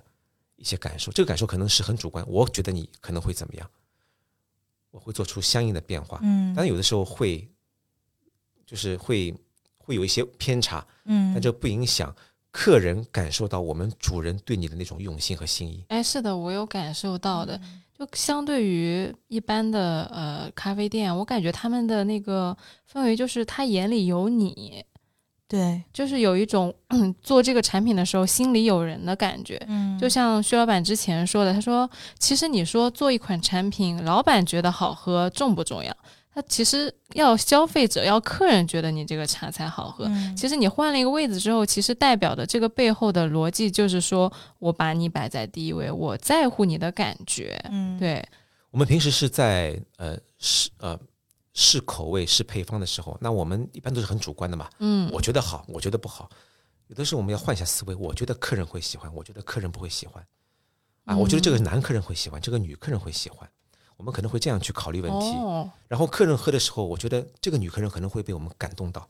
[0.57, 1.11] 一些感受。
[1.11, 3.67] 这个感受可能是很主观，我觉得你可能会怎么样，
[4.91, 6.19] 我会做出相应的变化。
[6.21, 7.49] 嗯但有的时候会，
[8.63, 9.33] 就是会
[9.79, 12.15] 会有一些偏差，嗯但这不影响
[12.51, 15.83] 客人感受到我们主人对你的那种用心和心意。
[15.89, 17.57] 哎，是的，我有感受到的。
[17.57, 22.55] 嗯就相对于一般的呃咖啡店，我感觉他们的那个
[22.91, 24.83] 氛围就是他眼里有你，
[25.47, 29.61] 对，就是有一种嗯 做这个产品的时候心里有人的感觉。
[29.67, 35.95] 嗯就像薛老板之前说的，他说其实你说做一款产品，老板觉得好喝重不重要？
[36.35, 40.03] 他其实要消费者要客人觉得你这个茶才好喝。
[40.09, 47.57] 嗯其实你换了一个位置之后，其实代表的这个背后的逻辑就是说我把你摆在第一位，我在乎你的感觉。
[47.71, 48.21] 嗯对，
[48.69, 50.99] 我们平时是在呃试呃
[51.53, 54.69] 试口味、试配方的时候，那我们一般都是很主观的嘛。
[54.79, 56.29] 嗯，我觉得好，我觉得不好。
[56.87, 60.21] 有的时候我们要换一下思维，我觉得客人会喜欢，我觉得客人不会喜欢。
[61.05, 63.49] 啊，我觉得这个男客人会喜欢，这个女客人会喜欢。
[63.97, 65.27] 我们可能会这样去考虑问题。
[65.37, 69.07] 哦，然后客人喝的时候，我觉得这个女客人可能会被我们感动到，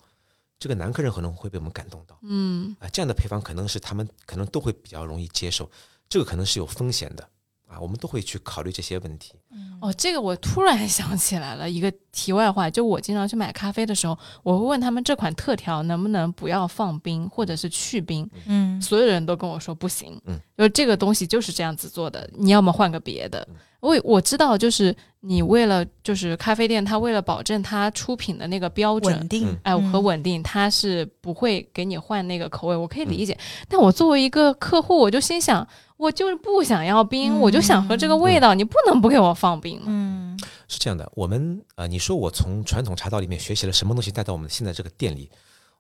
[0.60, 2.18] 这个男客人可能会被我们感动到。
[2.22, 5.70] 嗯啊，这样的配方可能是他们可能都会比较容易接受，
[6.08, 7.28] 这个可能是有风险的
[7.68, 9.34] 啊，我们都会去考虑这些问题。
[9.82, 18.82] 哦，这个我突然 想起来了一个题外话，就我经常去买咖啡的时候，我会问他们这款特调能不能不要放冰或者是去冰，嗯。
[18.82, 23.48] 所有人都跟我说不行，嗯，就这个东西就是这样子做的，你要么换个别的。
[23.82, 24.96] 我我知道，就是
[25.28, 33.36] 你为了就是咖啡店，它为了保证它出品的那个标准稳，定嗯，哎，和嗯稳定，它是不会给你换那个口味，我可以理解。
[33.68, 39.86] 但我作为一个客户，我就心想，我就是不想要冰，我就想喝这个味道，你不能不给我放冰嘛。
[39.88, 45.30] 嗯是这样的，我们呃，你说我从传统茶道里面学习了什么东西带到我们现在这个店里？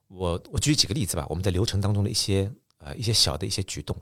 [0.08, 3.96] 我我举几个例子吧，我们在流程当中的一些呃一些小的一些举动，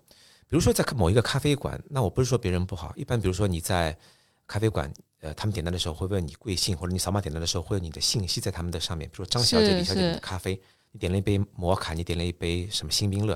[0.47, 3.97] 比如说在某一个咖啡馆，那我不是说别人不好，一般比如说你在
[4.45, 4.91] 咖啡馆，
[5.23, 13.33] 呃，他们点单的时候会问你贵姓，或者你扫码点单的时候会有你的信息在他们的上面，比如说张小姐、李小姐你的咖啡，你点了一杯摩卡，你点了一杯什么新冰乐，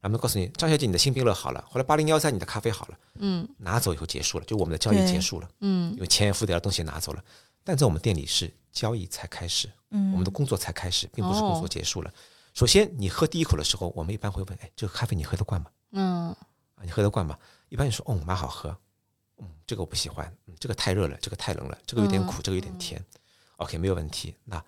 [0.00, 5.48] 然后他告诉你张小姐你的新冰乐好了，后来八零幺三你的咖啡好了，嗯拿走以后结束了，就我们的交易结束了。
[5.60, 7.24] 嗯因为钱也付掉了，东西也拿走了。
[7.62, 12.12] 但在我们店里是交易才开始，嗯，我们的工作才开始，并不是工作哦结束了。
[12.54, 15.70] 首先，你喝第一口的时候，我们一般会问：哎，这个咖啡你喝得惯吗？
[15.92, 16.28] 嗯
[16.74, 17.38] 啊，你喝得惯吗？
[17.68, 18.76] 一般你说，哦，蛮好喝，
[19.38, 23.02] 嗯，这个我不喜欢，嗯，这个太热了，这个太冷了，这个有点苦，这个有点甜。
[23.56, 24.34] OK，没有问题。
[24.44, 24.62] 那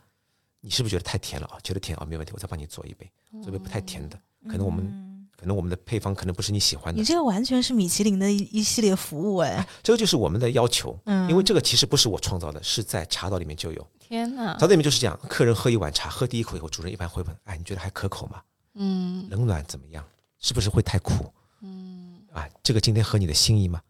[0.60, 1.58] 你是不是觉得太甜了啊？
[1.62, 3.10] 觉得甜啊，没有问题，我再帮你做一杯，
[3.42, 4.20] 做一杯不太甜的。
[4.48, 10.98] 可能我们嗯可能我们的配方可能不是你喜欢的你，这个完全是米其林的一一系列服务哎，这个就是我们的要求。
[11.06, 13.86] 嗯，因为这个其实不是我创造的，是在茶道里面就有。
[13.98, 18.42] 天哪茶道里面就是这样，客人喝一碗茶，喝第一口以后，主人一般会问：哎，你觉得还可口吗？
[18.74, 20.04] 嗯冷暖怎么样？
[20.40, 21.32] 是不是会太苦？
[21.62, 23.80] 嗯啊，这个今天合你的心意吗？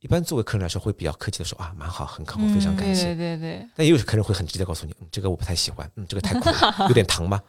[0.00, 3.06] 一般作为客人来说，会比较客气的说啊，蛮好，很可口，非常嗯感谢。
[3.06, 3.68] 对对对对。
[3.74, 7.40] 但也有客人会很直接告诉你，嗯，这个我不太喜欢，嗯，这个太苦了， 有点糖吗？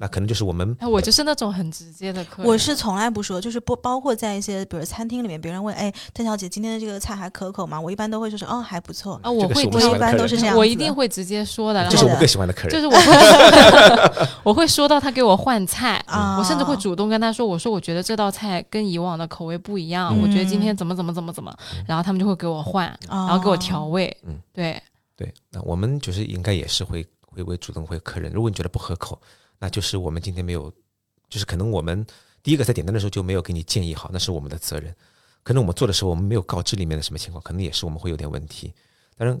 [0.00, 2.50] 那可能就是我们哎，我就是那种很直接的客人。
[2.50, 7.80] 我是从来不说，就是不包括在一些比如餐厅里面，别人问，哎，邓小姐今天的这个菜还可口吗？
[7.80, 9.18] 我一般都会说是，哦，还不错。
[9.22, 12.70] 啊，我会我一般都是这样我一定会直接说的，然后这是我们更喜欢的客人。
[12.70, 21.52] 就是我会 我会说到他给我换菜， 啊我甚至会主动跟他说，我说我觉得这道菜跟以往的口味不一样，嗯我觉得今天怎么怎么怎么怎么，
[21.86, 24.80] 然后他们就会给我换，然然后给我调味，嗯对，
[25.16, 29.20] 对，那我们就是应该也是会会会主动会客人，如果你觉得不合口，
[29.58, 30.72] 那就是我们今天没有，
[31.28, 32.06] 就是可能我们
[32.42, 34.94] 第一个在点单的时候就没有给你建议好，那是我们的责任。
[35.42, 38.74] 可能我们做的时候我们没有告知里面的什么情况，可能也是我们会有点问题。
[39.16, 39.40] 当然，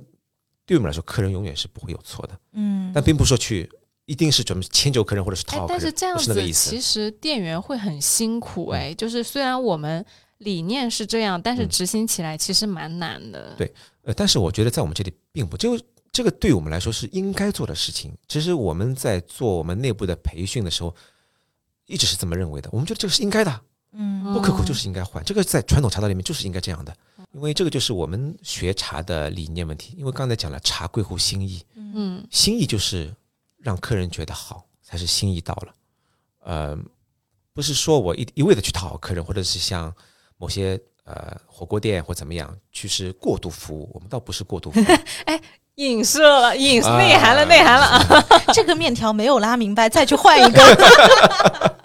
[0.64, 3.70] 对我们来说，客人永远是不会有错的，嗯，但并不是说去
[4.06, 6.80] 一定是准备迁就客人或者是讨哎好，客人，但是这样不是那个子意思嗯其。
[6.80, 10.04] 实店员会很辛苦哎，就是虽然我们
[10.38, 13.54] 理念是这样，但是嗯执行起来其实蛮难的。
[13.56, 15.78] 对呃，但是我觉得在我们这里并不就
[16.12, 18.16] 这个对我们来说是应该做的事情。
[18.26, 20.94] 其实我们在做我们内部的培训的时候，
[21.86, 22.68] 一直是这么认为的。
[22.72, 23.60] 我们觉得这个是应该的，
[23.92, 26.96] 嗯不可口就是应该换，这个在传统茶道里面就是应该这样的，
[27.32, 29.94] 因为这个就是我们学茶的理念问题。
[29.96, 33.14] 因为刚才讲了，茶贵乎心意，嗯心意就是
[33.58, 35.74] 让客人觉得好，才是心意到了。
[36.40, 36.78] 呃，
[37.52, 39.94] 不是说我一一味的去讨好客人，或者是像
[40.36, 43.90] 某些呃火锅店或怎么样，去是过度服务。
[43.92, 44.84] 我们倒不是过度服务，
[45.78, 48.24] 影射了，影啊内涵了，内涵了啊！
[48.52, 50.62] 这个面条没有拉明白，再去换一个。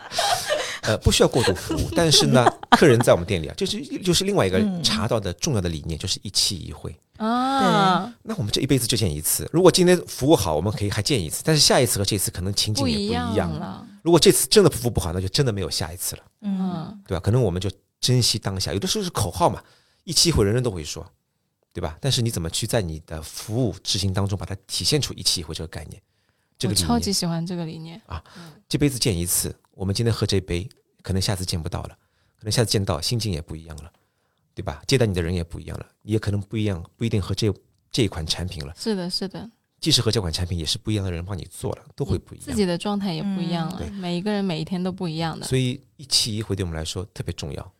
[0.82, 1.90] 呃，不需要过度服务。
[1.96, 6.94] 但是呢， 客人在我们店里啊，就是就是另外一个嗯茶道的重要的理念，就是一期一会。
[7.18, 13.50] 啊，那我们这一辈子就见一次，如果今天服务好，我们可以还见一次，但是下一次和这次可能情景也不一样样。
[13.54, 17.22] 了，如果这次真的服务不好，那就真的没有下一次了，嗯，嗯对吧？
[17.22, 17.70] 可能我们就
[18.02, 19.62] 珍惜当下，有的时候是口号嘛，
[20.04, 21.06] 一期一会人人都会说，
[21.74, 21.98] 对吧？
[22.00, 26.00] 但是你怎么去在你的服务执行当中把它体现出一期一会这个概念？
[26.58, 28.24] 这个我超级，喜欢这个理念啊。
[28.70, 30.70] 这杯子见一次，我们今天喝这杯，
[31.02, 31.98] 可能下次见不到了，
[32.38, 33.92] 可能下次见到心境也不一样了，
[34.54, 34.82] 对吧？
[34.88, 37.54] 接待你的人也不一样了，也可能不一样，不一定和这
[37.92, 38.74] 这一款产品了。
[38.78, 39.50] 是的，是的，
[39.82, 42.46] 即使和这款产品也是不一样的人帮你做了，都会不一样。
[42.46, 45.46] 自己的状态也不一样了每一个人每一天都不一样的。
[45.46, 47.72] 所以一期一会对我们来说特别重要啊，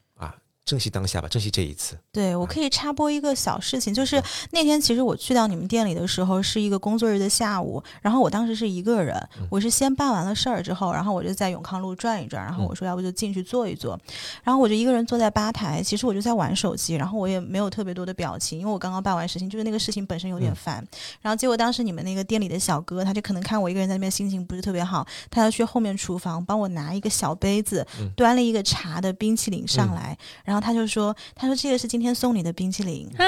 [0.66, 1.98] 珍惜当下吧，珍惜这一次。
[2.12, 4.22] 对，我可以插播一个小事情，就是
[4.52, 9.16] 那天其实我去到你们店里的时候是一个工作日的下午，然后我当时是一个人，
[9.50, 14.00] 我是先办完了事儿之后，然后我就在永康路转一转，然后我说要不就进去坐一坐，
[14.42, 20.86] 然后我就一个人坐在吧台，其实我就在玩手机，然后我也没有特别多的表情，因为我刚刚办完事情，就是那个事情本身有点烦，
[21.22, 33.10] 然后结果当时你们那个店里的小哥，他就可能看我一个人在那边心情不是特别好，他要去后面厨房帮我拿一个小杯子，端了一个茶的冰淇淋上来，然后他就说，他说这个是今天送你的冰淇淋。
[33.18, 33.26] 啊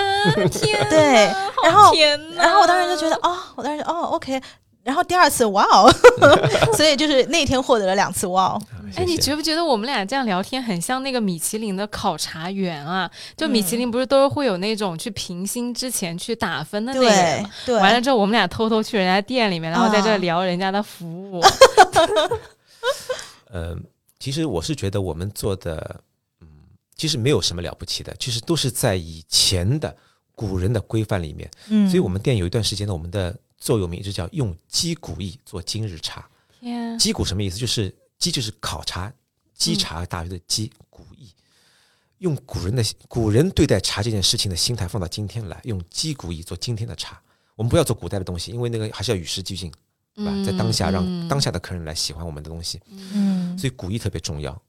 [0.51, 1.25] 天 哪，对，
[1.63, 1.93] 然后
[2.35, 4.41] 然后我当时就觉得，哦，我当时就哦，OK。
[4.83, 5.91] 然后第二次，哇哦，
[6.77, 8.61] 所以就是那天获得了两次哇哦。
[8.95, 13.09] 哎，你觉不觉得我们俩这样聊天很像那个米其林的考察员啊？
[13.35, 17.49] 就米嗯其林不是都是会有那种去评星之前去打分的那个人对吗？
[17.65, 21.41] 对，完了之后，我们俩偷偷去人家店里面，然后在这啊聊人家的服务。
[23.49, 23.75] 呃，
[24.19, 25.99] 其实我是觉得我们做的，嗯，
[26.95, 29.95] 其实没有什么了不起的，其实都是在以前的
[30.33, 31.49] 古人的规范里面。
[31.67, 36.27] 嗯，所以我们店有一段时间呢，我们的座右铭一直叫“用击鼓艺做今日茶”。
[36.59, 37.57] 天，击鼓什么意思？
[37.57, 39.13] 就是鸡就是考察
[39.53, 41.29] 稽茶大学的稽，古艺。
[42.19, 47.21] 用古人的古人对待茶这件事情的心态放到今天来，用击鼓艺做今天的茶。
[47.55, 49.71] 我们不要做古代的东西，因为那个还是要与时俱进，
[50.13, 50.31] 对吧？
[50.45, 52.79] 在当下让嗯当下的客人来喜欢我们的东西。
[52.89, 54.59] 嗯所以古意特别重要。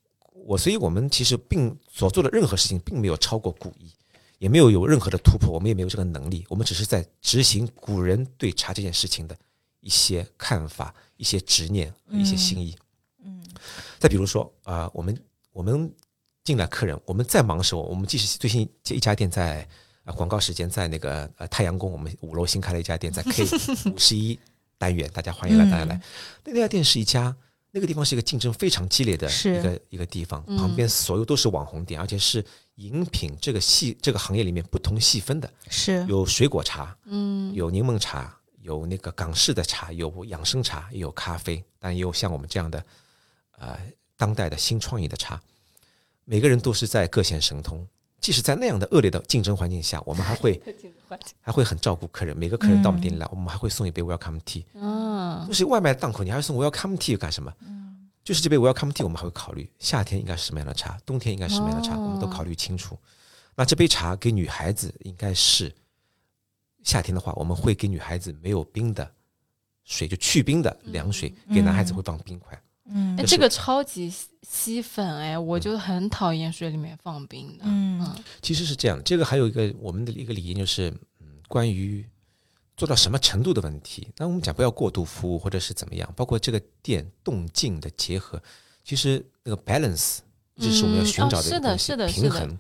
[0.47, 3.91] 我所以我们其实并所做的任何事情并没有超过古意，
[4.39, 9.37] 也没有有任何的突破，我们也没有这个能力，我们只是在执行古人对茶这件事情的
[9.81, 12.77] 一些看法、一些执念和一些心意。
[13.25, 13.43] 嗯
[13.99, 15.19] 再比如说啊、呃我们
[15.53, 15.93] 我们
[16.45, 19.67] 进来客人，我们在忙的时候，我们即使最近这一家店在
[20.05, 23.43] 啊，广告时间在那个呃太阳宫，我们五楼新开了一家店，在 K
[23.91, 24.39] 五十一
[24.79, 26.01] 单元，大家欢迎来，大家来。
[26.45, 27.35] 那那家店是一家，
[27.73, 32.43] 那个地方是一个竞争非常激烈的一个一个地方，旁边所有都是网红店，而且是
[32.77, 36.07] 饮品这个细这个行业里面不同细分的，是。
[36.07, 42.83] 有水果茶，嗯，有柠檬茶，有那个港式的茶，有养生茶，也有咖啡，但也有像我们这样的
[43.59, 43.79] 呃
[44.17, 45.43] 当代的新创意的茶。
[46.25, 47.87] 每个人都是在各显神通，
[48.21, 50.61] 即使在那样的恶劣的竞争环境下，我们还会
[51.41, 52.37] 还会很照顾客人。
[52.37, 54.65] 每个客人到我们店里来，我们还会送一杯 welcome tea。
[54.75, 57.53] 嗯，就是外卖档口，你还送 welcome tea 干什么？
[58.25, 62.99] 就是这杯 welcome tea，我们还会考虑夏天应该是什么样的茶，冬天应该是什么样的茶，哦我们都考虑清楚。
[63.55, 65.73] 那这杯茶给女孩子应该是
[66.83, 69.09] 夏天的话，我们会给女孩子没有冰的
[69.85, 72.61] 水，就去冰的凉水；给男孩子会放冰块。
[72.89, 74.13] 嗯哎，这个超级
[74.43, 77.65] 吸粉哎，我就很讨厌水里面放冰的。
[77.67, 82.07] 嗯其实是这样，这个还有一个我们的一个理念就是，嗯，关于
[82.77, 84.09] 做到什么程度的问题。
[84.17, 88.41] 那我们讲不要过度服务或者是怎么样，包括这个店动静的结合，
[88.85, 90.19] 其实那个 balance
[90.57, 92.59] 这是我们要寻找的是的是的平衡。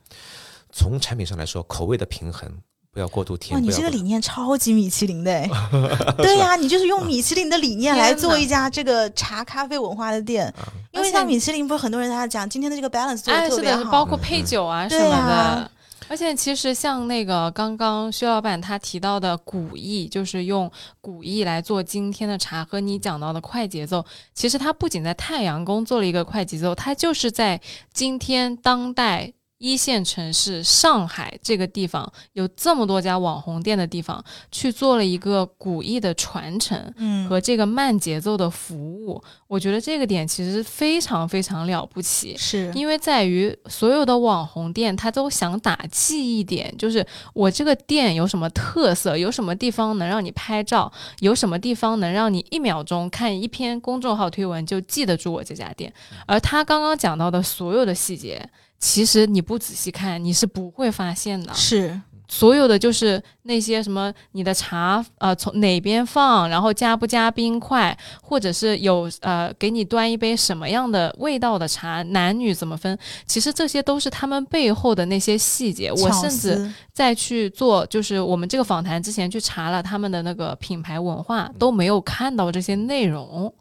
[0.73, 2.61] 从产品上来说，口味的平衡，
[2.97, 3.55] 不要过度甜。
[3.55, 5.47] 哇，你这个理念超级米其林的哎！
[6.17, 10.51] 对呀、你就是用米其林的理念来做一家这个茶咖啡文化的店，
[10.93, 15.15] 因为像米其林不是很多人他讲今天的这个 balance 做哎，是的，特别好，包括配酒啊什么的。
[15.15, 15.71] 啊
[16.09, 20.71] 而且其实像那个刚刚薛老板他提到的古意，就是用
[21.03, 27.61] 古意来做今天的茶，和你讲到的快节奏，其实它不仅在太阳宫做了一个快节奏，它就是在
[27.93, 29.35] 今天当代。
[29.59, 42.37] 一线城市上海这个地方有这么多家网红店的地方，去做了一个古意的传承，嗯和这个慢节奏的服务，我觉得这个点其实非常非常了不起。
[42.37, 55.93] 是因为在于所有的网红店，他都想打记忆点，就是我这个店有什么特色，有什么地方能让你拍照，有什么地方能让你一秒钟看一篇公众号推文就记得住我这家店。
[56.27, 58.47] 而他刚刚讲到的所有的细节，
[58.79, 61.53] 其实你不仔细看，你是不会发现的。
[61.55, 75.93] 是所有的就是那些什么你的茶呃从哪边放，然后加不加冰块，或者是有呃给你端一杯什么样的味道的茶，男女怎么分，其实这些都是他们背后的那些细节。
[75.93, 83.55] 我甚至在去做，就是我们这个访谈之前去查了他们的那个品牌文化，都没有看到这些内容。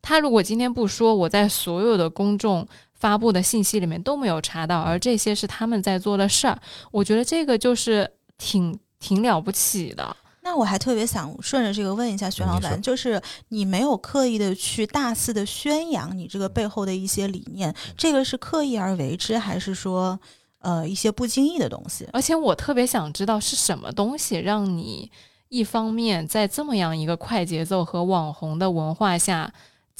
[0.00, 2.66] 他如果今天不说，我在所有的公众
[3.02, 6.56] 发布的信息里面都没有查到，而这些是他们在做的事儿。
[6.92, 10.16] 我觉得这个就是挺挺了不起的。
[10.42, 20.16] 那我还特别想顺着这个问一下徐老板，就是你没有刻意的去大肆的宣扬你这个背后的一些理念，这个是刻意而为之，还是说
[20.60, 22.08] 呃一些不经意的东西？
[22.12, 25.10] 而且我特别想知道是什么东西让你
[25.48, 29.52] 一方面在这么样一个快节奏和网红的文化下。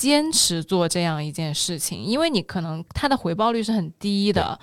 [0.02, 4.58] 坚持做这样一件事情，因为你可能它的回报率是很低的，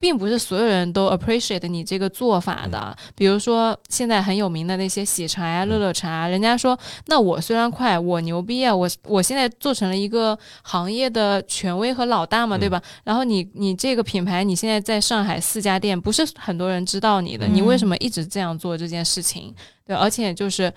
[0.00, 2.96] 并不是所有人都 appreciate 你这个做法的。
[3.14, 6.78] 比如说现在很有名的那些喜茶呀、乐乐茶，人家说，
[7.08, 12.82] 那我虽然快，我牛逼啊，我我现在做成了一个行业的权威和老大嘛，对吧？
[13.04, 19.54] 然后你你这个品牌，你现在在上海四家店，不是很多人知道你的，嗯你为什么一直这样做这件事情？
[19.86, 20.72] 对，而且就是。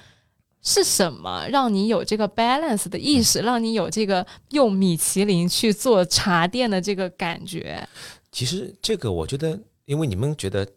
[0.63, 7.87] 是什么让你有这个 balance 的意识，让你有这个用米其林去做茶店的这个感觉？
[8.31, 10.67] 其实这个我觉得，因为你们觉得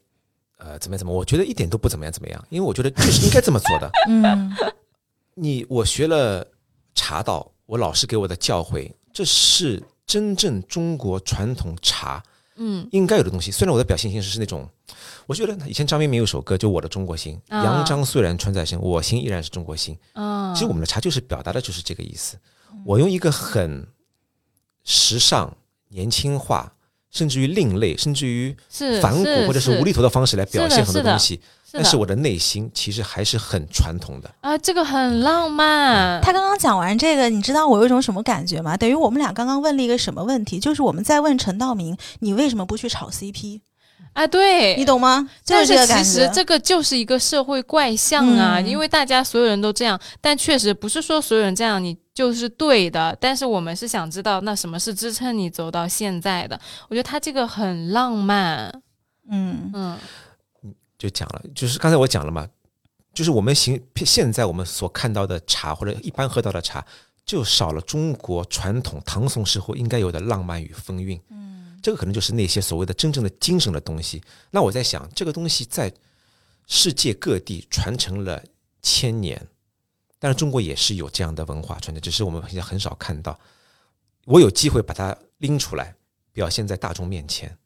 [0.58, 3.90] 呃怎么样怎么样，我觉得一点都不怎么样怎么样，因为我觉得就是应该这么做的。
[4.08, 4.52] 嗯
[5.34, 6.46] 你我学了
[6.94, 12.22] 茶道，我老师给我的教诲，这是真正中国传统茶
[12.56, 13.50] 嗯应该有的东西。
[13.50, 14.68] 虽然我的表现形式是那种，
[15.26, 19.96] 我觉得以前张明明有首歌就《我的中国心》，啊扬章虽然穿在身，我心依然是中国心。
[20.12, 22.36] 啊，其实我们的茶就是表达的就是这个意思。
[22.84, 23.86] 我用一个很
[24.84, 25.56] 时尚、
[25.88, 26.74] 年轻化，
[27.10, 31.42] 甚至于另类，甚至于是反骨或者是无厘头的方式来表现很多是的东西，是的
[31.74, 34.30] 但是我的内心其实还是很传统的。
[34.40, 36.20] 啊，这个很浪漫。
[36.22, 38.76] 他刚刚讲完这个，你知道我有一种什么感觉吗？
[38.76, 43.60] 等于我们俩刚刚问了一个什么问题，就是我们在问陈道明，你为什么不去炒 CP？
[44.12, 45.28] 啊，对，你懂吗？
[45.44, 46.04] 就是这个感觉。
[46.04, 53.16] 其实这个就是一个社会怪象啊，嗯因为大家所有人都这样，但确实不是说所有人这样你就是对的。
[53.20, 56.60] 但是我们是想知道，那什么是支撑你走到现在的？
[56.88, 58.72] 我觉得他这个很浪漫，
[59.28, 59.98] 嗯嗯
[61.04, 62.48] 就讲了，就是刚才我讲了嘛，
[63.12, 66.82] 就是我们行现在我们所看到的茶或者一般喝到的茶，
[67.26, 71.20] 就少了中国传统唐宋时候应该有的浪漫与风韵。
[71.28, 74.22] 嗯，这个可能就是那些所谓的真正的精神的东西。
[74.50, 75.92] 那我在想，这个东西在
[76.66, 78.42] 世界各地传承了
[78.80, 79.46] 千年，
[80.18, 83.38] 但是中国也是有这样的文化传承，只是我们现在很少看到。
[84.24, 85.96] 我有机会把它拎出来，
[86.32, 87.58] 表现在大众面前。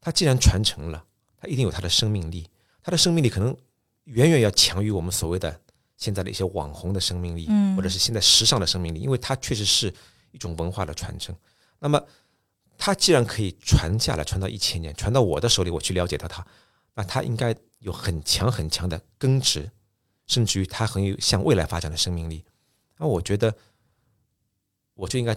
[0.00, 1.04] 它既然传承了，
[1.40, 2.48] 它一定有它的生命力，
[2.82, 3.56] 它的生命力可能
[4.04, 5.60] 远远要强于我们所谓的
[5.96, 9.92] 现在的一些网红的生命力，嗯或者是现在时尚的生命力，因为它确实是
[10.32, 11.34] 一种文化的传承。
[11.78, 12.02] 那么，
[12.78, 16.46] 它既然可以传下来，传到一千年，传到我的手里，我去了解到它，
[16.94, 19.70] 那它应该有很强很强的根植，
[20.26, 22.44] 甚至于它很有向未来发展的生命力。
[22.96, 23.54] 那我觉得，
[24.94, 25.36] 我就应该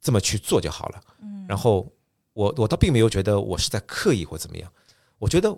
[0.00, 1.02] 这么去做就好了。
[1.22, 1.92] 嗯然后
[2.32, 4.72] 我我倒并没有觉得我是在刻意或怎么样，
[5.18, 5.56] 我觉得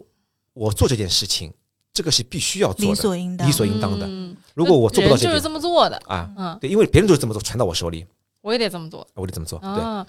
[0.52, 1.52] 我做这件事情，
[1.92, 4.06] 这个是必须要做理的，所应当，理所应当的。
[4.06, 4.36] 嗯。
[4.54, 8.04] 如果我做不到这就是这么做的，啊，嗯，对，因为别人都是这么做，传到我手里，
[8.42, 9.06] 我也得这么做。
[9.14, 9.58] 我得这么做。
[9.58, 10.06] 对，啊，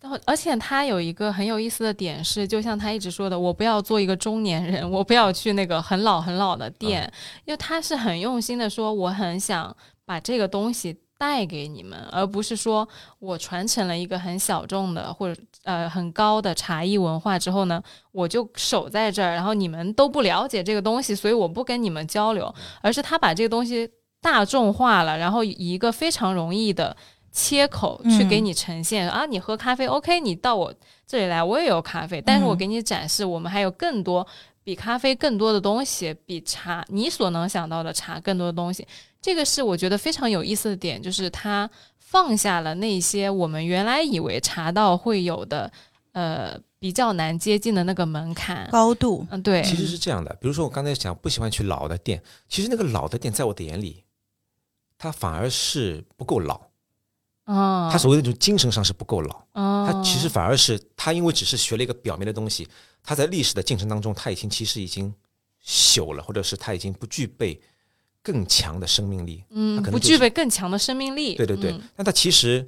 [0.00, 7.10] 然后而且他有一个很有意思的点是，就像他一直说的，我不要做一个中年人，我不要去那个很老很老的店，
[7.44, 9.74] 因为他是很用心的说，我很想
[10.04, 12.88] 把这个东西带给你们，而不是说
[13.18, 23.90] 我传承了一个很小众的或者呃很高的茶艺文化之后呢，我就守在这儿，然后你们都不了解这个东西，所以我不跟你们交流，而是他把这个东西
[24.20, 26.96] 大众化了，然后以一个非常容易的。
[27.36, 30.72] 切口去给你呈现、啊，你喝咖啡，OK，你到我
[31.04, 34.24] 这里来，我也有咖啡，但是我给你展示，我们还有更多
[34.62, 38.86] 比咖啡更多的东西，比茶你所能想到的茶更多的东西。
[39.24, 45.72] 这个是我觉得非常有意思的点，就是他放下了那些我们原来以为茶道会有的，
[46.12, 48.68] 呃，比较难接近的那个门槛。
[48.70, 50.30] 高度，嗯，对，其实是这样的。
[50.42, 54.04] 比如说我刚才讲不喜欢去老的店，其实那个老的店在我的眼里，
[54.98, 56.60] 它反而是不够老。
[57.46, 62.68] 嗯，它所谓的那种精神上是不够老，哦，它其实反而是它因为只是学了一个表面的东西，
[63.02, 65.14] 它在历史的进程当中，它已经其实已经
[65.64, 67.58] 朽了，或者是它已经不具备
[68.24, 69.44] 更强的生命力。
[69.50, 71.36] 嗯不它可能就是具备更强的生命力。
[71.36, 72.66] 对对对，嗯但它其实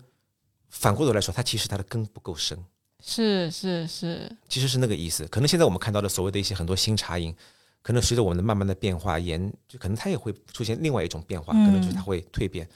[0.68, 2.56] 反过头来说，它其实它的根不够深，
[3.02, 5.26] 是是是，其实是那个意思。
[5.28, 7.34] 可能现在我们看到的所谓的一些很多新茶饮，
[7.82, 12.68] 可能随着我们的慢慢的变化，研就可能它也会出现另外一种变化，可能就是它会蜕变。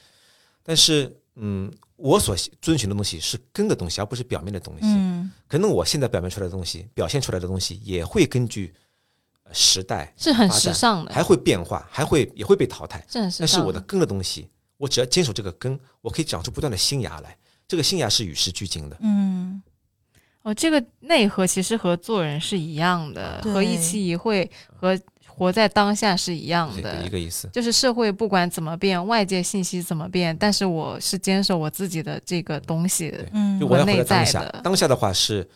[0.63, 4.81] 但是，嗯，我所遵循的东西是根的东西，而不是表面的东西。
[4.85, 8.80] 嗯可能我现在表面出来的东西，表现出来的东西也会根据呃
[9.53, 13.03] 时代是很时尚的，还会变化，还会也会被淘汰。
[13.09, 13.47] 是很时尚。
[13.47, 14.47] 但是我的根的东西，
[14.77, 17.37] 我只要坚守这个根，我可以长出不断的新芽来。
[17.67, 18.97] 这个新芽是与时俱进的。
[18.99, 19.61] 嗯，
[20.41, 27.09] 哦，这个内核其实和做人是一样的，和一期一会和活在当下是一样的一。
[27.09, 27.47] 个意思。
[27.53, 33.25] 就是社会不管怎么变，外界信息怎么变，但是我是坚守我自己的这个东西的。
[33.31, 34.43] 嗯就我要活在当下。
[34.61, 35.47] 当下的话是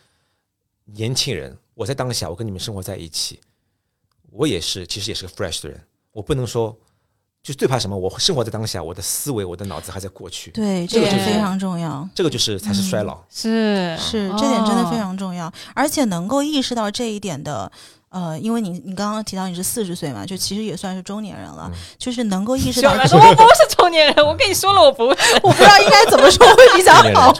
[0.85, 3.41] 年轻人，我在当下，我跟你们生活在一起，
[4.35, 5.81] 我也是，其实也是个 fresh 的人。
[6.11, 6.75] 我不能说，
[7.41, 7.97] 就是最怕什么？
[7.97, 12.07] 我生活在当下，我的思维、我的脑子还在过去，对，这个就非常重要。
[12.13, 13.23] 这个就是才是衰老。
[13.29, 17.71] 是是，这点真的非哦常重要，而且能够意识到这一点的，
[18.15, 25.17] 呃，因为你你刚刚提到你是四十岁嘛，就其实也算是中年人了，就是能够意识到小，说我不是中年人，我跟你说了，我不是。
[25.43, 27.33] 我不知道应该怎么说会比较好。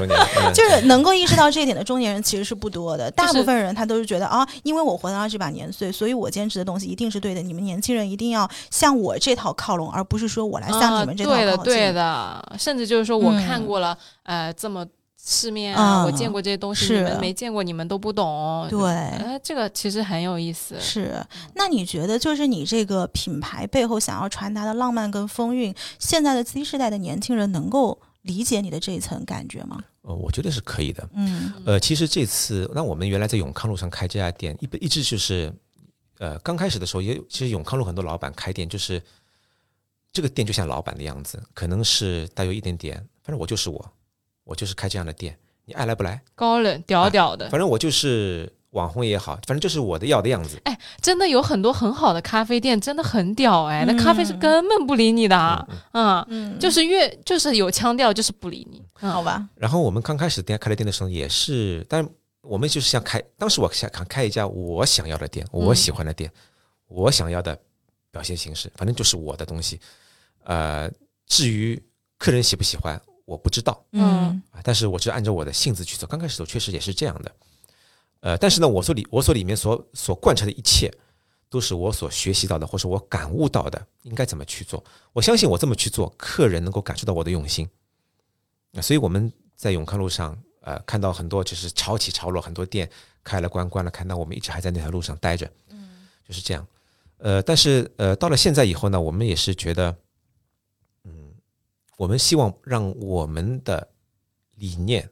[0.54, 7.42] 就是能够意识到这一点的中年人其实是不多的，大部分人他都是觉得啊，因为我活到了这把年岁，所以我坚持的东西一定是对的。
[7.42, 11.48] 你们年轻人一定要向我这套靠拢，而不是说我来向你们这套靠近。
[11.48, 14.86] 啊对的，对的，甚至就是说我嗯看过了，呃，这么
[15.28, 18.68] 世面啊，嗯我见过这些东西，是你们没见过，你们都不懂。
[18.70, 20.80] 对呃，这个其实很有意思。
[20.80, 21.20] 是，
[21.56, 29.84] 那你觉得就是你这个品牌背后想要传达的浪漫跟风韵，现在的 Z 世代的年轻人能够理解你的这一层感觉吗？
[30.04, 31.10] 呃，我觉得是可以的。
[31.14, 35.52] 嗯呃，其实这次，那我们原来在永康路上开这家店，一一直就是，
[36.20, 39.02] 呃，刚开始的时候也有，其实永康路很多老板开店就是
[40.14, 43.94] 这个店就像老板的样子，可能是带有一点点，反正我就是我，
[44.46, 50.58] 我就是开这样的店，你爱来不来，高冷屌屌的，反正我就是网红也好，反正就是我的要的样子。
[50.64, 56.60] 哎真的有很多很好的咖啡店，真的很屌哎，那咖啡是嗯根本不理你的啊，嗯，嗯。
[56.60, 58.82] 就是越就是有腔调，就是不理你。
[59.02, 59.12] 嗯。
[59.12, 62.08] 好吧，然后我们刚开始店开了店的时候也是，但
[62.42, 66.32] 我们就是想开，当时我想想开一家我想要的店，我喜欢的店，
[66.88, 67.58] 我想要的
[68.12, 69.80] 表现形式，反正就是我的东西。
[70.44, 70.88] 呃，
[71.26, 71.82] 至于
[72.20, 76.08] 客人喜不喜欢，我不知道嗯啊，但是我是按照我的性子去做。
[76.08, 77.32] 刚开始我确实也是这样的，
[78.22, 80.92] 呃，但是呢，我所里我所里面所所贯彻的一切，
[81.50, 84.84] 都是我所学习到的，或是我感悟到的，应该怎么去做。
[85.12, 87.68] 我相信我这么去做，客人能够感受到我的用心。
[88.74, 92.90] 啊所以我们在永康路上，呃，看到很多就是潮起潮落，很多店
[93.24, 95.50] 开了关，关了开，那我们一直还在那条路上待着，
[96.28, 96.68] 就是这样。
[97.18, 99.96] 呃，但是呃，到了现在以后呢，我们也是觉得，嗯，
[101.98, 103.88] 我们希望让我们的
[104.56, 105.10] 理念、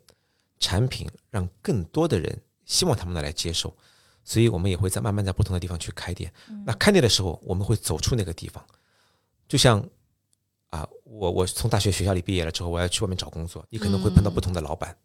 [0.59, 3.75] 产品让更多的人希望他们来接受，
[4.23, 6.31] 所以我们也会在慢慢在不同的地方去开店。
[6.65, 8.63] 那开店的时候，我们会走出那个地方，
[9.47, 9.85] 就像
[10.69, 14.97] 啊，我我从大学学校里毕业了之后，我要去外面找工作，你可能会碰到不同的老板、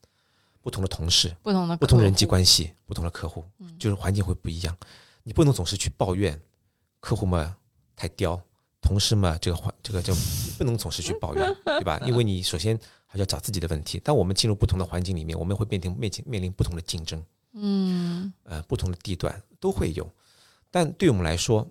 [0.63, 3.45] 不同的同事、不同的不同人际关系、不同的客户，
[3.79, 4.77] 就是环境会不一样。
[5.23, 6.41] 你不能总是去抱怨
[7.01, 7.55] 客户们
[7.95, 8.41] 太刁，
[8.81, 10.15] 同事嘛这个环这个就
[10.57, 12.01] 不能总是去抱怨， 对吧？
[12.07, 13.99] 因为你首先还是要找自己的问题。
[13.99, 17.23] 当我们进入不同的环境里面，我们会面临面临面临不同的竞争，
[17.55, 20.09] 嗯呃，不同的地段都会有。
[20.71, 21.67] 但对我们来说，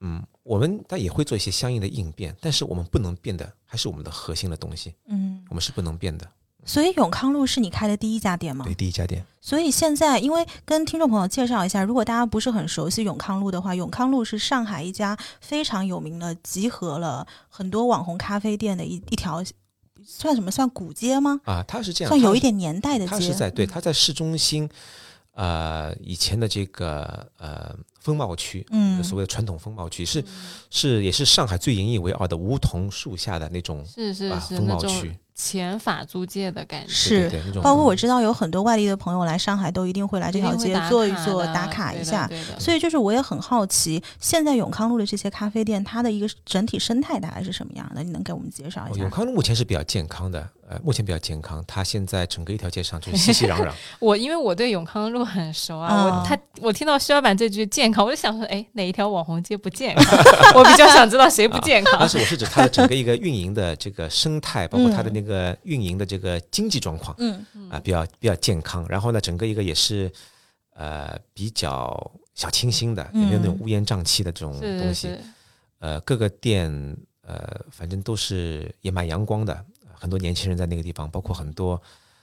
[0.00, 6.30] 嗯，我们但也会做一些相应的应变，但是我们不能变的还是我们的核心的东西，嗯，我们是不能变的。
[6.64, 8.74] 所以永康路是你开的第一家店吗对，？
[8.74, 19.42] 第一家店，所以现在，因为跟听众朋友介绍一下，如果大家不是很熟悉永康路的话，永康路是上海一家非常有名的，集合了很多网红咖啡店的一一条，
[20.04, 20.50] 算什么？
[20.50, 21.40] 算古街吗？
[21.44, 23.10] 啊，它是这样，算有一点年代的街。
[23.10, 24.68] 它是在对，它在市中心，
[25.34, 29.02] 呃，以前的这个呃风貌区，嗯。
[29.02, 30.24] 所谓的传统风貌区，是
[30.70, 42.30] 是也是上海最引以为傲的梧桐树下的那种是是啊是风貌区，前法租界的感觉，是对对对包括我知道有很多外地的朋友来上海都一定会来这条街坐一坐、打卡一下。
[42.58, 48.02] 所以就是我也很好奇，现在永康路的这些咖啡店，它的一个整体生态大概是什么样的？
[48.02, 49.00] 你能给我们介绍一下？
[49.00, 60.18] 哦永康路目前是比较健康的，呃，目前比较健康，它现在整个一条街上就是熙熙攘攘， 我因为我对永康路很熟啊，啊我他我听到薛老板这句健康，我就想说，哎，哪一条网红街不健康？
[60.56, 62.08] 我比较想知道谁不健康但。
[62.08, 68.84] 是我是指它的整个一个运营的这个生态，包括它的嗯那个运营的这个经济状况嗯啊，比较比较健康。
[68.88, 70.10] 然后呢，整个一个也是
[70.74, 75.08] 呃比较小清新的，也没有那种嗯乌烟瘴气的这种东西。
[75.08, 75.20] 是，
[75.78, 79.52] 呃，各个店呃，反正都是也蛮阳光的，
[79.84, 81.80] 呃很多年轻人在那个地方，包括很多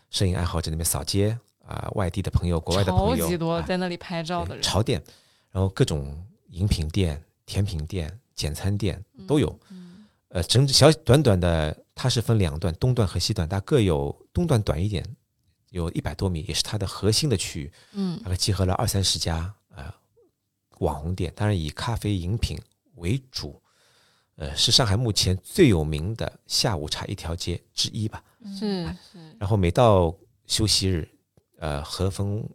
[0.10, 5.02] 摄影爱好者那边扫街啊、外地的朋友、国外的朋友，超级多啊在那里拍照的人，对潮店，
[5.52, 9.60] 然后各种饮品店、甜品店、简餐店都有。
[9.70, 9.88] 嗯
[10.32, 15.04] 呃，整小短短的，它是分两段，东段和西段，它各有东段短一点，
[15.72, 19.91] 有一百多米，也是它的核心的区域，嗯大概集合了二三十家呃
[20.78, 22.60] 网红店，当然以咖啡饮品
[22.97, 23.60] 为主，
[24.36, 28.24] 呃，是上海目前最有名的下午茶一条街之一吧。
[28.56, 31.10] 是是，然后每到休息日，
[31.58, 32.47] 呃，和风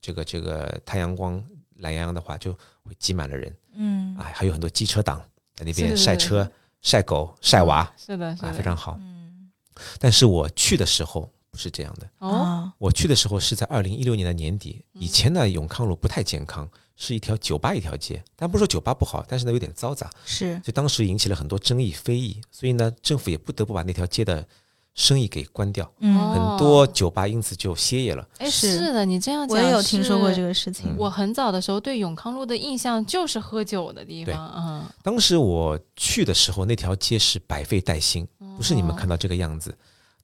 [0.00, 1.40] 这个这个太阳光
[1.82, 2.52] 懒洋洋的话，就
[2.84, 3.54] 会挤满了人。
[3.74, 4.16] 嗯。
[4.16, 5.22] 啊，还有很多机车党
[5.54, 8.96] 在那边是晒车、晒狗、晒娃是的，是啊，的，非常好。
[8.98, 9.50] 嗯。
[9.98, 14.84] 但是我去的时候不是这样的，哦，啊我去的时候是在二零一六年的年底。
[14.92, 20.54] 以前呢，永康路不太健康，是一条酒吧一条街，但不是说酒吧不好，但是呢有点嘈杂，是。
[20.56, 24.46] 所以当时引起了很多争议非议，所以呢政府也不得不把那条街的
[24.94, 28.28] 生意给关掉，很多酒吧因此就歇业了。
[28.38, 30.42] 哎，是是的，你这样讲，我也有听说过这。
[30.42, 30.90] 个事情。
[30.90, 39.74] 嗯我很早的时候对永康路的印象就是喝酒的地对方，嗯，当时我去的时候，那条街是百废待兴，不是你们哦看到这个样子。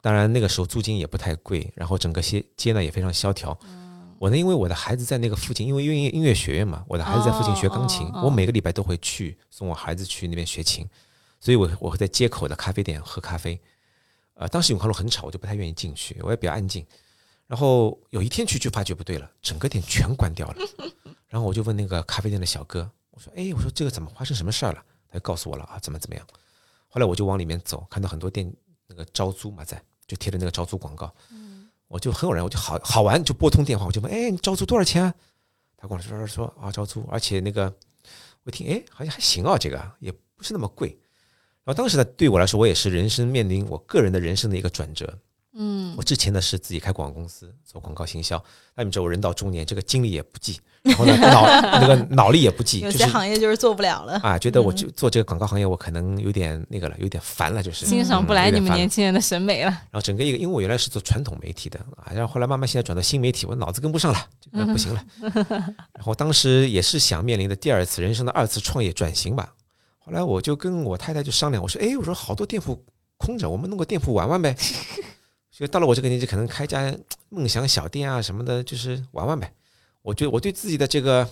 [0.00, 3.56] 当然那个时候租金也不太贵，然后整个街街呢也非常萧条。
[4.18, 10.86] 我呢，因为我的孩子在那个附近，因为音乐音乐学院嘛，我的孩子在附近学钢琴，哦哦哦我每个礼拜都会去送我孩子去那边学琴，
[11.40, 13.58] 所以我我会在街口的咖啡店喝咖啡。
[14.38, 16.86] 呃，当时永康路很吵，我就不太愿意进去，我也比较安静。
[17.48, 20.56] 然后有一天去就发觉不对了，整个店全关掉了。
[21.26, 26.24] 然后我就问那个咖啡店的小哥，我说：“哎，我说这个怎么发生什么事儿了？”他就告诉我了啊，怎么怎么样。
[26.88, 28.48] 后来我就往里面走，看到很多店
[28.86, 31.12] 那个招租嘛，在就贴着那个招租广告，
[31.88, 35.12] 我就很偶然，我就好好玩，就拨通电话，我就问：“哎，你招租多少钱啊？”
[35.76, 37.64] 他跟我说说啊，招租，而且那个
[38.44, 40.96] 我一听，哎，好像还行啊，这个也不是那么贵。
[41.68, 45.18] 然后当时呢，对我来说，我也是人生面临我个人的人生的一个转折。
[45.60, 48.42] 嗯我之前呢是自己开广告公司做广告行销，
[48.74, 51.44] 那你知道我人到中年，这个精力也不济，然后呢脑
[51.80, 54.18] 那个 脑力也不济，有些行业就是做不了了。
[54.22, 59.70] 啊，觉得我嗯就做这个广告行业，我可能有点那个了，有点烦了，就是欣赏不来你们年轻人的审美了。
[59.70, 65.04] 然后整个一个，因为我原来是做传统媒体的啊，然后后来慢慢现在转到新媒体，我脑子跟不上了，这个不行了。
[65.92, 69.52] 然后当时也是想面临的第二次人生的二次创业转型吧。
[70.08, 72.82] 后来我就跟我太太就商量，我说，哎，我说好多店铺
[73.18, 74.56] 空着，我们弄个店铺玩玩呗。
[75.52, 76.96] 所以到了我这个年纪，可能开家
[77.28, 79.52] 梦想小店啊什么的，就是玩玩呗。
[80.00, 81.28] 我觉得我对自己的这个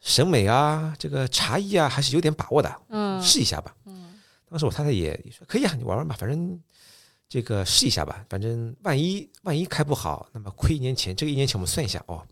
[0.00, 2.74] 审美啊，这个茶艺啊，还是有点把握的。
[2.88, 3.74] 嗯，试一下吧。
[3.84, 4.18] 嗯
[4.48, 6.58] 当时我太太也也说可以啊，你玩玩吧，反正
[7.28, 12.24] 这个试一下吧，反正万一万一开不好，那么亏一年钱，这个一年钱我们算一下哦，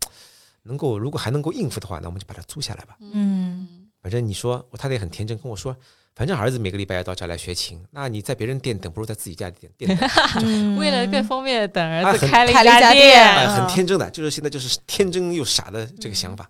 [0.63, 2.95] 能够如果还能够应付的话，那我们就把它租下来吧。
[2.99, 5.75] 嗯，反正你说我太太也很天真跟我说，
[6.15, 10.09] 反正儿子每个礼拜要到这儿来学琴，那你在别人店等，不如在自己家里店店等。
[10.43, 16.49] 嗯为了更方便等儿子开了开了一家店很天真的，就是现在就是天真又傻的这个想法，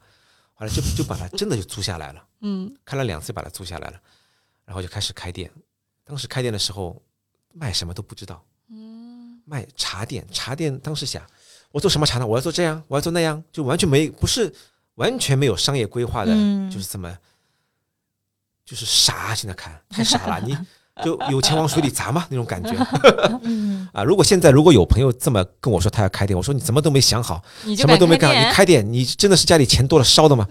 [0.53, 3.99] 后来就就把它真的就租下来了，嗯 开了两次把它租下来了，
[4.65, 5.51] 然后就开始开店。
[6.03, 7.01] 当时开店的时候
[7.53, 11.21] 卖什么都不知道，嗯卖茶店，茶店当时想
[11.71, 12.25] 我做什么茶呢？
[12.25, 14.51] 我要做这样，我要做那样，就完全没不是
[14.95, 17.15] 完全没有商业规划的，嗯就是这么
[18.71, 19.35] 就是傻。
[19.35, 20.57] 现在看太傻了，你
[21.03, 22.71] 就有钱往水里砸嘛那种感觉
[23.43, 24.03] 嗯 啊！
[24.03, 30.47] 如果现在如果有朋友这么跟我说他要开店，我说你怎么都没想好，你什么都没干，你开店，你真的是家里钱多了烧的吗？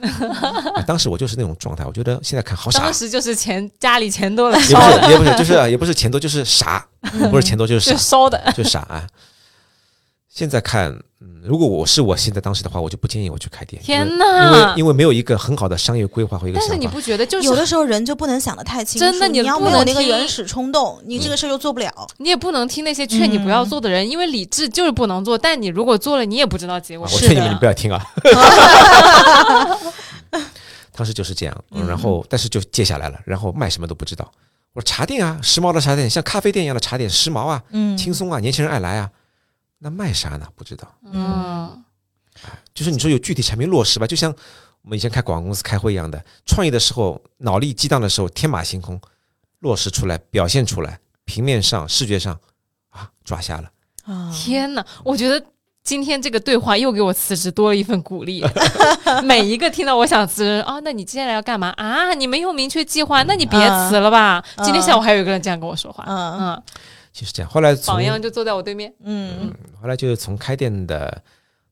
[0.74, 6.84] 啊当时我就是那种状态，我觉得现在看好傻当，时就是钱家里钱多了也不是也不是就是也不是钱多就是傻，
[7.30, 8.52] 不是钱多就是就傻，烧的。
[8.56, 9.06] 就傻啊。
[10.40, 13.82] 现在看，嗯，如果我是我现在当时的话，我就不建议我去开店。
[13.82, 16.78] 天因为哪因为因为没有一个很好的商业规划和一个但是。
[16.78, 21.92] 你不觉得就是有的时候人就不能想得太清楚，真的你你要没有那个原始冲动，你这个事儿就做不了。
[22.16, 25.36] 你也不能听那些劝你不要做的人，因为理智就是不能做。
[25.36, 27.20] 但你如果做了，你也不知道结果啊我。
[27.20, 28.02] 劝你们，你不要听啊。
[30.96, 34.26] 当时就是这样，嗯然后但是就接下来了，然后卖什么都不知道。
[34.72, 39.10] 我说茶店啊，时髦的茶店，像咖啡店一样的茶店，时髦啊，嗯轻松啊，年轻人爱来啊。
[39.82, 40.46] 那卖啥呢？
[40.54, 40.86] 不知道。
[41.10, 41.82] 嗯，
[42.72, 44.30] 就是你说有具体产品落实吧，就像
[44.82, 49.00] 我们以前开广告公司开会一样的，创业的时候脑力激荡的时候，天马行空，
[49.60, 52.38] 落实出来，表现出来，平面上、视觉上
[52.90, 53.70] 啊，抓瞎了。
[54.04, 54.84] 啊天哪！
[55.04, 55.42] 我觉得
[55.82, 58.44] 今天这个对话又给我辞职多了一份鼓励。
[59.24, 62.14] 每一个听到我想辞职啊，那你接下来要干嘛啊？
[62.14, 64.42] 你没有明确计划，那你别辞了吧。
[64.56, 66.62] 嗯今天下午还有一个人这样跟我说话，嗯嗯，
[67.12, 67.50] 就是这样。
[67.50, 68.94] 后来从榜样就坐在我对面。
[69.00, 71.22] 嗯后来就是从开店的，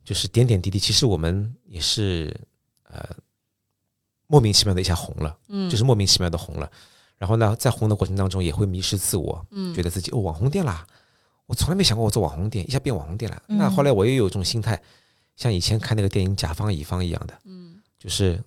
[0.04, 2.34] 就是点点滴滴，其实我们也是
[2.90, 3.04] 呃
[4.26, 6.70] 莫名其妙的一下红了，嗯，就是莫名其妙的红了。
[7.16, 10.86] 然后呢，在红的过程当中也会迷失自我，嗯觉得自己哦网红店啦，
[11.46, 13.42] 我从来没想过我做网红店，一下变网红店了。
[13.48, 14.80] 嗯那后来我也有一种心态，
[15.36, 18.40] 像以前看那个电影《甲方乙方》一样的，嗯就是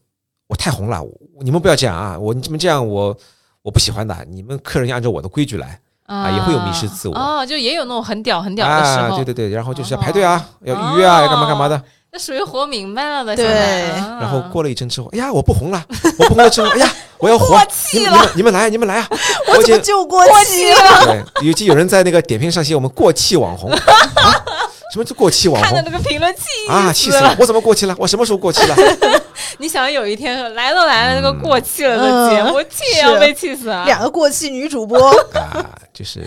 [0.47, 1.05] 我太红了，
[1.41, 3.17] 你们不要这样啊，我你们这样我
[3.61, 11.81] 我不喜欢的，你们客人要按照我的规矩来啊也会有迷失自我哦，就也有那种很屌很屌的时啊，候，对对对，然后就是要哦排队啊，要预约啊，要干嘛干嘛的。
[12.13, 13.33] 那属于活明白了的。
[13.33, 15.81] 对现在啊然后过了一阵之后，哎呀，我不红了，
[16.19, 19.07] 我不红了之后，哎呀， 我要火，气了你们你们来，你们来啊！
[19.47, 21.05] 我怎么就过气了？
[21.05, 23.79] 对，尤其有人在那个点评上写我们过气网红，啊、
[24.91, 26.91] 什么叫过气网看的红那个评论气啊？
[26.91, 27.35] 气死了！
[27.39, 27.95] 我怎么过气了？
[27.97, 28.75] 我什么时候过气了？
[29.57, 33.85] 你想有一天来都来了，那个过气了的嗯节目，气也要被气死啊！
[33.85, 36.25] 两个过气女主播， 啊，就是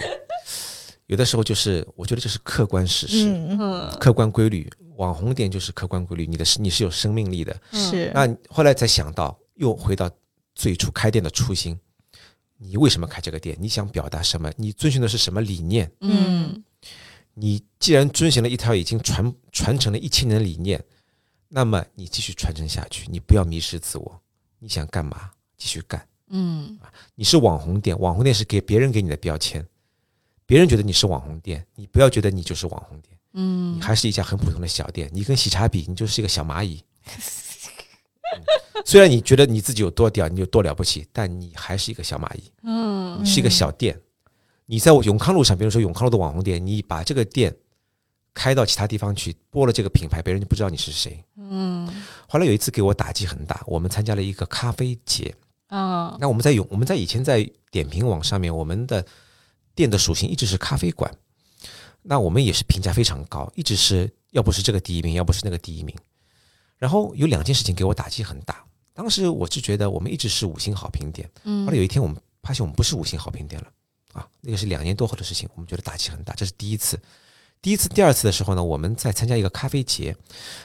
[1.06, 3.30] 有的时候就是我觉得这是客观事实、
[4.00, 4.70] 客观规律。
[4.96, 7.54] 网红店就是客观规律，你的是你是有生命力的。
[7.72, 10.08] 是那后来才想到，又回到
[10.54, 11.76] 最初开店的初心。
[12.56, 13.56] 你为什么开这个店？
[13.60, 14.48] 你想表达什么？
[14.56, 15.90] 你遵循的是什么理念？
[16.00, 16.62] 嗯
[17.34, 20.82] 你既然遵循了一条已经传传承了一千年的理念，
[21.48, 24.20] 那么你继续传承下去，你不要迷失自我。
[24.58, 26.06] 你想干嘛，继续干。
[26.28, 26.78] 嗯
[27.14, 29.66] 你是网红店，网红店是给别人给你的标签，
[30.46, 35.10] 别人觉得你是网红店，你不要觉得你就是网红店，嗯你还是一家很普通的小店。
[35.12, 36.82] 你跟喜茶比，你就是一个小蚂蚁。
[37.04, 37.20] 嗯
[38.84, 42.50] 虽然你觉得你自己有多屌，你有多了不起，但你还是一个小蚂蚁。
[42.62, 43.98] 嗯是一个小店。
[44.66, 47.54] 你在永康路上，比如说永康路的网红店，你把这个店
[48.32, 51.22] 开到其他地方去，播了这个品牌，别人就不知道你是谁。
[51.36, 51.86] 嗯
[52.28, 55.34] 后来有一次给我打击很大，我们参加了一个咖啡节。
[55.68, 59.04] 啊那我们在永我们在以前在点评网上面，我们的
[59.74, 61.12] 店的属性一直是咖啡馆。
[62.02, 65.96] 那我们也是评价非常高，一直是要不是这个第一名，要不是那个第一名。
[66.76, 68.62] 然后有两件事情给我打击很大。
[68.92, 73.68] 当时我是觉得我们一直是五星好评店，嗯后来有一天我们发现我们不是五星好评店了，
[74.14, 76.98] 啊，那个是两年多后的事情，我们觉得打击很大，这是第一次。
[77.60, 80.14] 第一次、第二次的时候呢，我们在参加一个咖啡节，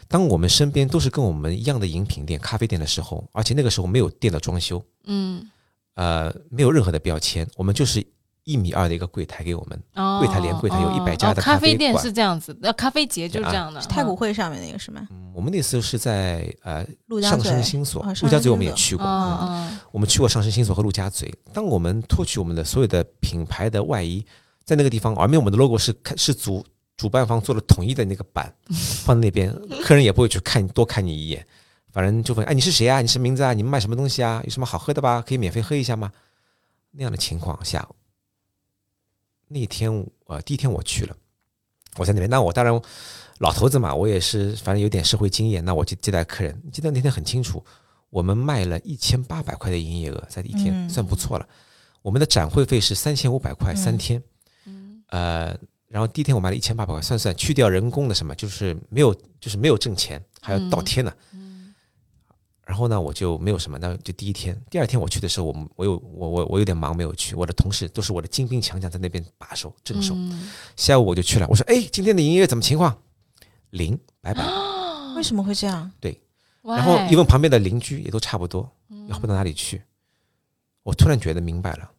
[0.08, 5.50] 当我们身边都是跟我们一样的饮品店、咖啡店的时候，而且那个时候没有店的装修，嗯
[5.96, 8.06] 呃，没有任何的标签，我们就是
[8.44, 13.80] 一米二的一个柜台给我们，哦柜台连柜台有哦100家的哦咖咖啡店是这样子，那咖啡节就是这样的。
[13.82, 15.08] 太古汇上面那个是吗？
[15.12, 21.34] 嗯，我们那次是在呃陆家嘴上升星所哦，陆家嘴我们也去过，嗯我们去过上升星所和陆家嘴。
[21.54, 24.26] 当我们脱去我们的所有的品牌的外衣，
[24.64, 26.66] 在那个地方，而面我们的 logo 是看是主
[26.98, 28.54] 主办方做了统一的那个版，
[29.06, 31.46] 放在那边，客人也不会去看多看你一眼，
[31.92, 33.02] 反正就问哎你是谁啊？
[33.02, 33.54] 你什么名字啊？
[33.54, 34.42] 你们卖什么东西啊？
[34.44, 35.24] 有什么好喝的吧？
[35.26, 36.12] 可以免费喝一下吗？
[36.92, 37.88] 那样的情况下，
[39.50, 39.92] 那天
[40.28, 41.16] 呃第一天我去了，
[41.98, 42.82] 我在那边，那我当然
[43.40, 47.62] 老头子嘛，我也是反正有点社会经验，那我就接待客人，记得那天很清楚。
[48.10, 51.48] 我们卖了一千八百块的营业额，在一天、嗯算不错了。
[52.02, 54.24] 我们的展会费是三千五百块、嗯三天，
[54.66, 61.14] 嗯呃，然后第一天我卖了一千八百块，算算去掉人工的什么，就是没有就是没有挣钱，还要倒贴呢。
[61.34, 61.49] 嗯
[62.70, 70.14] 然后呢，我就没有什么，那就第一天，第二天我去的时候，我们我有我我我有点忙没有去，我的同事都是我的精兵强将在那边把守镇守。
[70.14, 72.96] 嗯下午我就去了，我说，哎，今天的营业怎么情况？
[73.72, 74.44] 零，拜拜。
[75.18, 75.92] 为什么会这样？
[76.00, 76.22] 对
[76.62, 77.00] 然后？
[77.10, 79.82] 因为旁边的邻居也都差不多，嗯也好不到哪里去。
[80.84, 81.90] 我突然觉得明白了，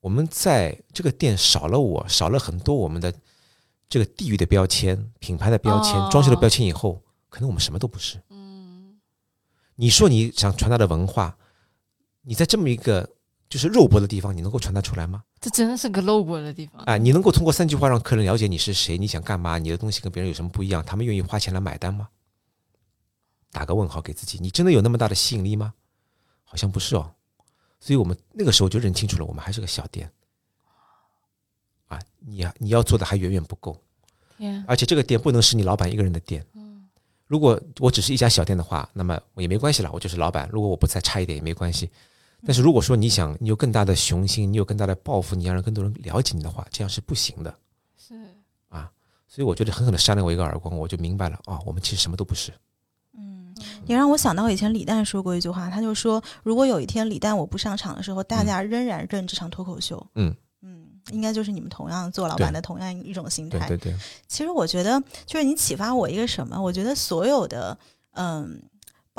[0.00, 3.10] 我们在这个店少了我，少了很多我们的
[3.88, 8.20] 这个地域的标签、品牌的标签、哦装修的标签以后，可能我们什么都不是。
[9.78, 11.38] 嗯你说你想传达的文化，
[12.22, 13.08] 你在这么一个
[13.48, 15.22] 就是肉搏的地方，你能够传达出来吗？
[15.40, 16.82] 这真的是个肉搏的地方。
[16.82, 22.08] 哎，你能够通过三句话让客人了解你是谁，你想干嘛，你的东西跟别人有什么不一样，他们愿意花钱来买单吗？
[23.52, 25.72] 打个问号给自己，你真的有那么大的吸引力吗？
[26.42, 27.14] 好像不是哦。
[27.78, 30.10] 所以我们那个时候就认清楚了，我们还是个小店。
[31.86, 33.80] 啊，你呀，你要做的还远远不够，
[34.36, 36.44] 天，而且这个店不能是你老板一个人的店。
[37.28, 40.48] 如果我只是一家小店的话，那么我也没关系了，我就是老板。
[40.50, 41.88] 如果我不再差一点也没关系。
[42.44, 47.54] 但是如果说你想你有更大的雄心，你有更大的抱负，你要让更多人了解你的话，这样是不行的。
[47.96, 48.14] 是
[48.68, 48.90] 啊
[49.26, 52.50] 所以我觉得狠狠的扇了我一个耳光，我就明白了啊、我们其实什么都不是。
[53.16, 53.54] 嗯
[53.86, 60.36] 也让我想到以前李诞说过一句话，他就说，如果有一天李诞我不上场的时候，大家仍然认这场脱口秀，嗯嗯，
[61.12, 63.66] 应该就是你们同样做老板的同样一种心态。
[63.68, 66.60] 对对对，其实我觉得，就是你启发我一个什么？
[66.60, 67.78] 我觉得所有的，
[68.12, 68.62] 嗯。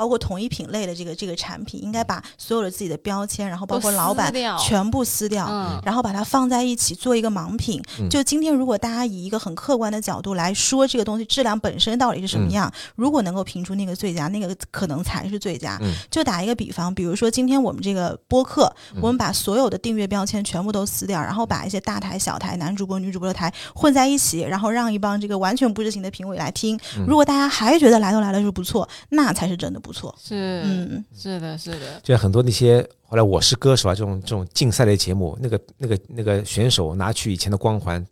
[0.00, 7.82] 包括同一品类的这个这个产品，应该把所有的自己的标签，然后包括老板全部撕掉，嗯然后把它放在一起做一个盲品。
[7.98, 15.78] 嗯就今天，如果大家以一个很客观的角度来说这个东西质量本身到底是什么嗯样，如果能够评出那个最佳，那个可能才是最佳。
[15.82, 26.74] 嗯就打一个比方，比如说今天我们这个播客，嗯我们把所有的订阅标签全部都撕掉，然后把一些大台、小台、男主播、女主播的台混在一起，然后让一帮这个完全不知情的评委来听。
[26.96, 30.14] 嗯如果大家还觉得来都来了是不错，那才是真的不错。
[30.22, 38.04] 是嗯，是的，是的，就像很多那些后来我是歌手啊这种这种竞赛类节目，那个那个那个选手拿去以前的光环，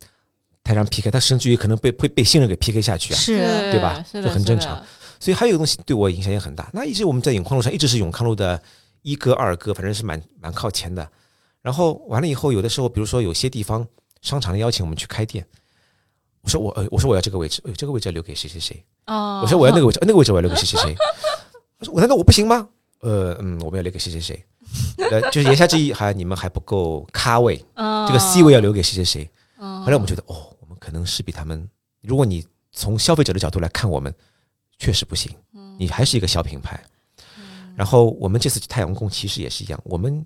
[0.63, 3.17] 台上 PK，他甚至于可能被被被新人给 PK 下去啊。
[3.17, 3.37] 是
[3.71, 4.81] 对吧是的，是的就很正常。
[5.19, 6.69] 所以还有一个东西对我影响也很大。
[6.73, 8.61] 那一直我们在永康路上一直是永康路的
[9.01, 11.05] 一哥、二哥，反正是蛮蛮靠前的。
[11.61, 13.85] 然后完了以后，有的时候，比如说有些地方
[14.21, 15.45] 商场邀请我们去开店，
[16.41, 20.95] 我说我呃我说我要这个位置，这个位置要留给谁谁谁，哦，我说我要那个位置，呃那个位置我要留给谁谁谁。
[21.79, 22.69] 我说我难道我不行吗？
[22.99, 24.45] 呃嗯，我们要留给谁谁谁。
[25.09, 29.29] 呃，就是言下之意，还你们还不够咖位，嗯这个 C 位要留给谁谁谁。
[29.57, 31.67] 嗯后来我们觉得，哦，我们可能是比他们，
[32.01, 34.13] 如果你从消费者的角度来看，我们
[34.77, 35.33] 确实不行，
[35.77, 36.81] 你还是一个小品牌。
[37.75, 40.25] 然后我们这次去太阳宫其实也是一样，我们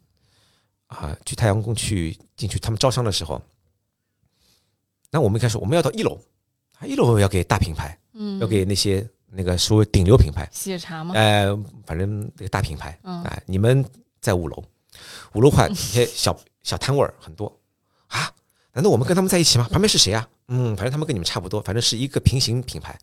[0.88, 3.40] 啊去太阳宫去进去他们招商的时候，
[5.12, 6.20] 那我们一开始我们要到一楼，
[6.80, 11.14] 啊一楼要给大品牌，嗯要给那些那个所谓顶流品牌，喜茶吗？
[11.16, 13.84] 呃，反正那个大品牌，嗯哎，你们
[14.22, 14.64] 在五楼，
[15.34, 17.52] 五楼话一 些小小摊位儿很多
[18.08, 18.32] 啊，
[18.74, 19.68] 难道我们跟他们在一起吗？
[19.72, 20.28] 旁边是谁啊？
[20.50, 22.98] 嗯，反正他们跟你们差不多，反正是一个平行品牌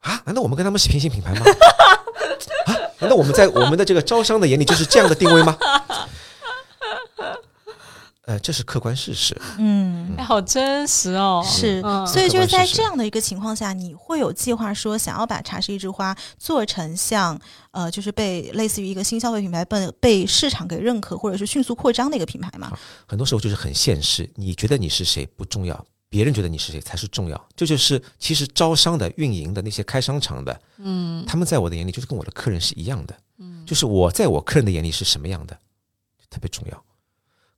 [0.00, 0.22] 啊？
[0.24, 1.44] 难道我们跟他们是平行品牌吗？
[2.66, 2.72] 啊？
[3.00, 5.58] 难道我们在我们的这个招商的眼里就是这样的定位吗？
[8.26, 9.38] 呃，这是客观事实。
[9.58, 17.38] 嗯，哎，好真实哦，是，嗯所以就是在这样的一个情况下，你会有计划说想要把茶是一枝花做成像
[17.72, 22.72] 呃，就是被类似于一个新消费品牌被被市场给认可，或者是迅速扩张的一个品牌吗？
[23.06, 27.48] 很多时候就是很现实，你觉得你是谁不重要，别人觉得你是谁才是重要。
[27.54, 35.54] 这就是其实招商的、运营的那些开商场的，嗯他们在我的眼里就是跟我的客人是一样的，嗯，就是我在我客人的眼里是什么样的，
[36.30, 36.84] 特别重要。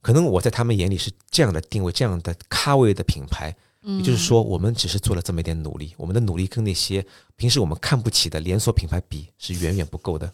[0.07, 3.53] 可能我在他们眼里是这样的定位、这样的咖位的品牌，
[3.83, 7.05] 嗯也就是说，我们只是做了这么一点努力，我们的努力跟那些
[7.35, 10.33] 平时我们看不起的连锁品牌比是远远不够的。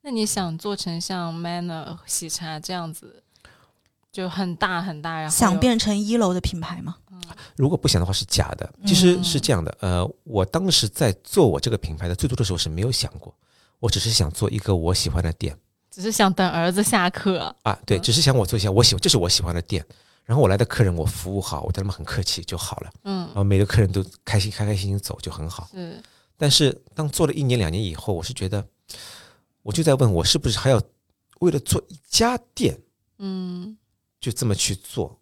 [0.00, 3.22] 那你想做成像 Manner 喜茶这样子，
[4.10, 6.96] 就很大很大，然后想变成一楼的品牌吗？
[7.56, 8.72] 如果不想的话是假的。
[8.86, 13.34] 其实是这样的，呃，我当时在做我这个品牌的最多的时候是没有想过，
[13.80, 15.54] 我只是想做一个我喜欢的店
[15.98, 19.84] 只是想等儿子下课，啊，对，只是想我做一下我喜欢这是我喜欢的店，
[20.24, 23.26] 然后我来的客人我服务好，我对他们很客气就好了，嗯。
[23.26, 25.68] 然，后每个客人都开心开开心心走就很好。
[25.72, 26.00] 嗯，
[26.36, 28.64] 但是当做了一年两年以后，我是觉得，
[29.62, 30.80] 我就在问我是不是还要
[31.40, 32.78] 为了做一家店
[33.18, 33.76] 嗯。
[34.20, 35.20] 就这么去做，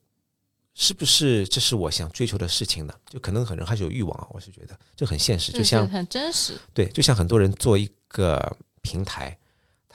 [0.75, 2.95] 是不是这是我想追求的事情呢？
[3.09, 9.39] 就可能很人还是有欲望啊，我是觉得这很现实，就像很真实，对，就像很多人做一个平台，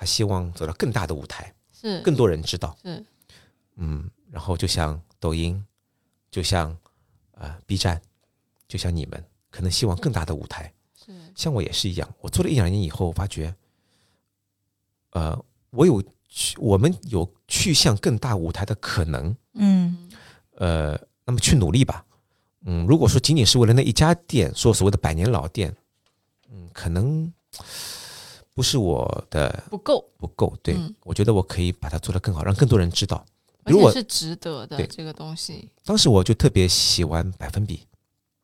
[0.02, 2.76] 他希望走到更大的舞台，是更多人知道。
[2.82, 3.06] 是
[3.76, 5.64] 嗯，然后就像抖音，
[6.32, 6.76] 就像
[7.34, 8.02] 呃 B 站，
[8.68, 10.74] 就像你们，可能希望更大的舞台。
[10.96, 13.54] 是像我也是一样，我做了一两年以后，我发觉，
[15.12, 15.40] 呃，
[15.70, 19.36] 我有去，我们有去向更大舞台的可能。
[19.54, 20.10] 嗯
[20.56, 22.04] 呃，那么去努力吧。
[22.66, 25.76] 嗯，如果说仅仅是为了那一家店，说所谓的百年老店，
[26.50, 27.32] 嗯，可能
[28.54, 30.54] 不是我的不够，不够。
[30.62, 33.24] 对、嗯我觉得我可以把它做得更好，让更多人知道。
[33.64, 37.86] 而如果且是值得的这个东西当时我就特别喜欢百分比，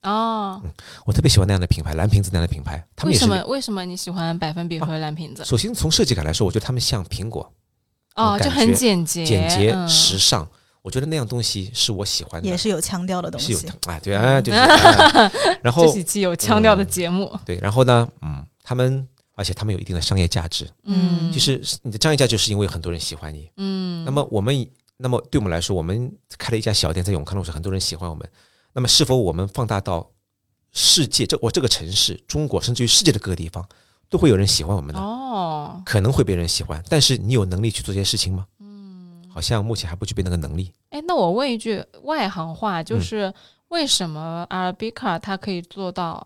[0.04, 0.62] 哦。
[1.06, 3.14] 我特别喜欢那样的品牌，蓝瓶子那样的品牌，他们。
[3.14, 5.44] 为什么为什么你喜欢百分比和蓝瓶子？
[5.44, 7.52] 首先从设计感来说，我觉得他们像苹果，
[8.16, 10.48] 哦，就很简洁，简洁、嗯时尚。
[10.84, 13.66] 我觉得那样东西是我喜欢的，也是有腔调的东是有西。
[13.66, 14.58] 的啊，对啊， 就是。
[14.58, 15.32] 啊
[15.62, 17.38] 然后这是一期有腔调的节目。
[17.44, 19.06] 对，然后呢，嗯，他们
[19.38, 23.48] 而且他们有一定的商业价值，嗯就是你的商业价值是因为很多人喜欢你。
[23.58, 24.68] 嗯，那么我们，
[24.98, 28.28] 那么对我们来说，我们开了一家小店在永康路上，很多人喜欢我们。
[28.74, 30.10] 那么是否我们放大到
[30.72, 33.64] 世界，这我这个城市、中国，甚至于世界的各个地方，
[34.10, 35.00] 都会有人喜欢我们呢？
[35.00, 38.48] 哦，可能会被人喜欢，但是你有能力去做这些事情吗？
[38.60, 40.74] 嗯，好像目前还不具备那个能力。
[40.90, 43.34] 哎，那我问一句外行话，嗯就是
[43.68, 46.26] 为什么 Arabica 它可以做到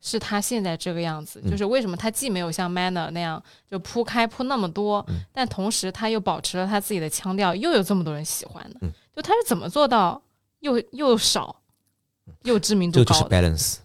[0.00, 1.40] 是他现在这个样子？
[1.44, 8.78] 嗯就是为什么他既没有像 Manner 那样就铺开铺那么多，嗯但同时他又保持了他自己的腔调，又有这么多人喜欢的？
[8.82, 10.22] 嗯就他是怎么做到
[10.60, 11.56] 又又少
[12.42, 13.76] 又知名这个就是？balance，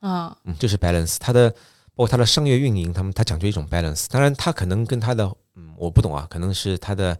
[0.00, 1.16] 啊，嗯，就是 balance。
[1.18, 4.06] 他的包括他的商业运营，他们他讲究一种 balance。
[4.10, 7.16] 当然，他可能跟他的嗯，我不懂啊，可能是他的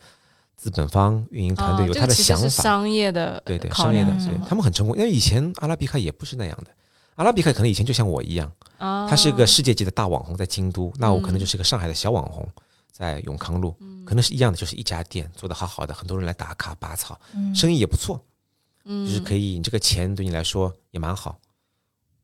[0.56, 2.48] 资本方、运营团队啊有他的想法。
[2.48, 4.12] 商业的对对，考商业的，
[4.46, 4.94] 他们很成功。
[4.96, 6.70] 因为以前阿拉比卡也不是那样的，
[7.16, 12.48] 阿拉比卡可能以前就像我一样，啊，他是个世界级的大网红在京都，那我可能嗯就是个上海的小网红
[12.90, 17.54] 在永康路，可能是一样的，就是一家店做的好好的，很多人来打卡拔草，嗯。
[17.54, 18.20] 生意也不错，
[18.84, 19.06] 嗯。
[19.06, 21.38] 就是可以，你这个钱对你来说也蛮好，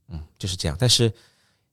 [0.08, 0.76] 嗯，就是这样。
[0.78, 1.12] 但是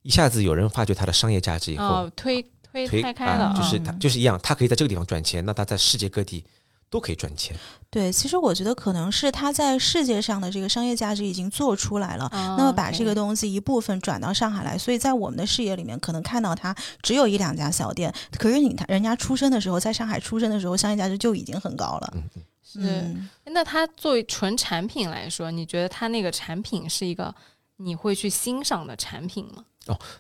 [0.03, 6.43] 一下子有人发觉它的商业价值以后，哦推推推开开了，啊就是嗯它就是一样，他可以在这个地方赚钱，那他在世界各地
[6.89, 7.55] 都可以赚钱。
[7.89, 12.25] 对，其实我觉得可能是他在世界上的这个商业价值已经做出来了。
[12.25, 22.13] 啊那么把这个东西一部分转到上海来，所以在我们的视野里面，可能看到它只有一两家小店，可是你看人家出生的时候，在上海出生的时候，商业价值就已经很高了。
[22.15, 22.79] 嗯嗯，是。
[22.81, 27.33] 嗯，那它作为纯产品来说，你觉得它那个产品是一个
[27.77, 29.63] 你会去欣赏的产品吗？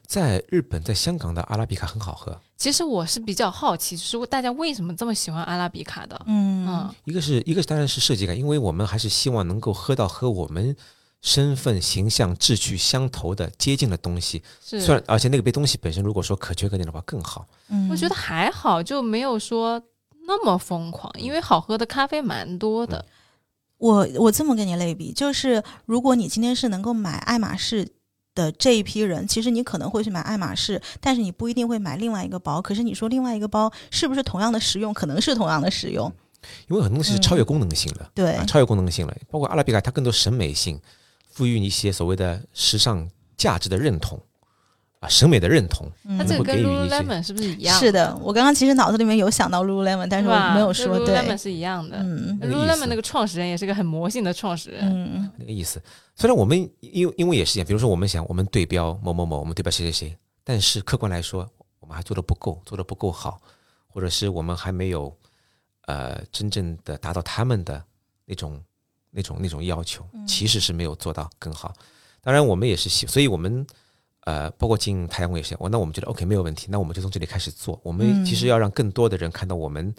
[0.05, 6.21] 在日本，在香港的阿拉比卡很好喝，其实我是比较好奇，就是大家为什么这么喜欢阿拉比卡的？
[6.27, 10.75] 嗯嗯一个是一个当然是设计感，因为我们还是希望能够喝到和我们
[11.21, 14.43] 身份、形象、志趣相投的接近的东西。
[14.63, 17.45] 是，虽然而且那个杯东西本身，如果说可圈可点的话更好。
[17.69, 19.81] 嗯我觉得还好，就没有说
[20.27, 23.05] 那么疯狂，因为好喝的咖啡蛮多的。
[23.77, 27.87] 我我这么跟你类比，就是如果你今天是能够买爱马仕
[28.37, 32.61] 的这一批人，其实你可能会去买爱马仕，但是你不一定会买另外一个包。
[32.61, 34.93] 可是你说另外一个包是不是同样的实用？
[34.93, 36.13] 可能是同样的实用。
[36.67, 39.17] 因为很多东西是超越功能性的，对啊，超越功能性了。
[39.31, 40.79] 包括阿拉比卡，它更多审美性，
[41.31, 44.21] 赋予你一些所谓的时尚价值的认同
[44.99, 45.89] 啊，审美的认同。
[46.05, 47.79] 嗯它这个跟 Lululemon 是不是一样？
[47.79, 51.15] 是的，我刚刚其实脑子里面有想到 Lululemon，但是我没有说对。
[51.15, 51.97] Lululemon 是一样的。
[51.97, 54.81] 嗯 Lululemon 那个创始人也是个很魔性的创始人。
[54.83, 55.81] 嗯那个意思。
[56.15, 61.47] 虽然我们因为因为也是一样，比如说我们想我们对标某某某，我们对标谁谁谁，但是客观来说，
[61.79, 63.39] 我们还做的不够，做的不够好，
[63.87, 65.15] 或者是我们还没有
[65.85, 67.83] 呃真正的达到他们的
[68.25, 68.59] 那种
[69.11, 71.71] 那种那种要求，其实是没有做到更好。
[72.19, 73.65] 当然，我们也是希，所以我们
[74.27, 77.79] 呃，包括进太阳宫也是，我那我们觉得 OK 没有问题，那我们就从这里开始做。
[77.81, 79.95] 我们嗯其实要让更多的人看到我们。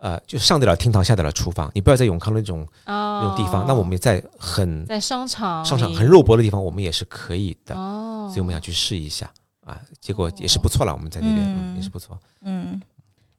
[0.00, 1.68] 呃，就上得了厅堂，下得了厨房。
[1.74, 9.28] 你不要在永康那种哦，那种地方，那我们在很在商场商场很肉搏的地方，我们也是可以的，哦，所以我们想去试一下
[9.66, 12.16] 啊，结果也是不错了，我们在那边嗯嗯也是不错。
[12.42, 12.80] 嗯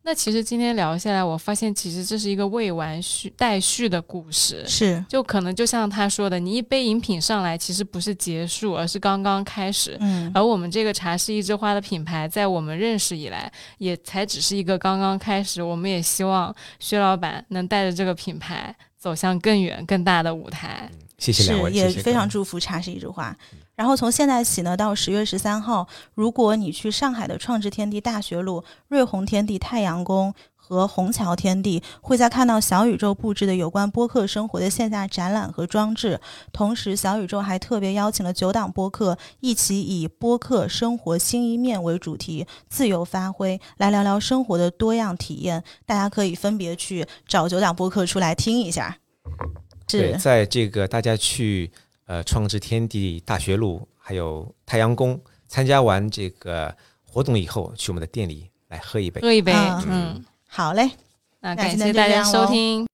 [0.10, 4.68] 那其实今天聊下来，我发现其实这是一个未完续待续的故事。
[4.68, 9.96] 是就可能就像他说的，你一杯饮品上来，其实不是结束，而是刚刚开始。
[10.00, 15.62] 嗯而我们这个茶是一枝花的品牌，在我们认识以来，也才只是一个刚刚开始。
[15.62, 20.90] 我们也希望薛老板能带着这个品牌走向更远、更大的舞台。
[21.20, 23.38] 谢谢两位，也非常祝福茶是一枝花。
[23.80, 36.20] 然后从现在起呢，到十月十三号，如果你去上海的创智天地大学路、瑞虹天地太阳宫和虹桥天地，会在看到小宇宙布置的有关播客生活的线下展览和装置。
[36.52, 45.64] 同时，小宇宙还特别邀请了九档播客一起以播客生活新一面为主题，自由发挥，来聊聊生活的多样体验。
[45.86, 48.98] 大家可以分别去找九档播客出来听一下。
[49.88, 51.72] 对，是，在这个大家去
[52.10, 59.22] 呃创智天地大学路还有太阳宫参加完这个活动以后，去我们的店里来喝一杯。
[59.22, 60.90] 喝一杯，嗯嗯，好嘞。
[61.42, 62.88] 那感谢大家收听。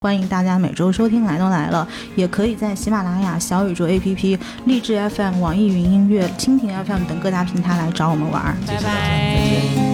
[0.00, 1.86] 欢迎大家每周收听《来都来了》，
[2.16, 8.56] 也可以在喜马拉雅、小宇宙 APP、荔枝 FM、网易云音乐、蜻蜓 FM 等各大平台来找我们玩儿。
[8.66, 9.87] 拜谢谢大家拜。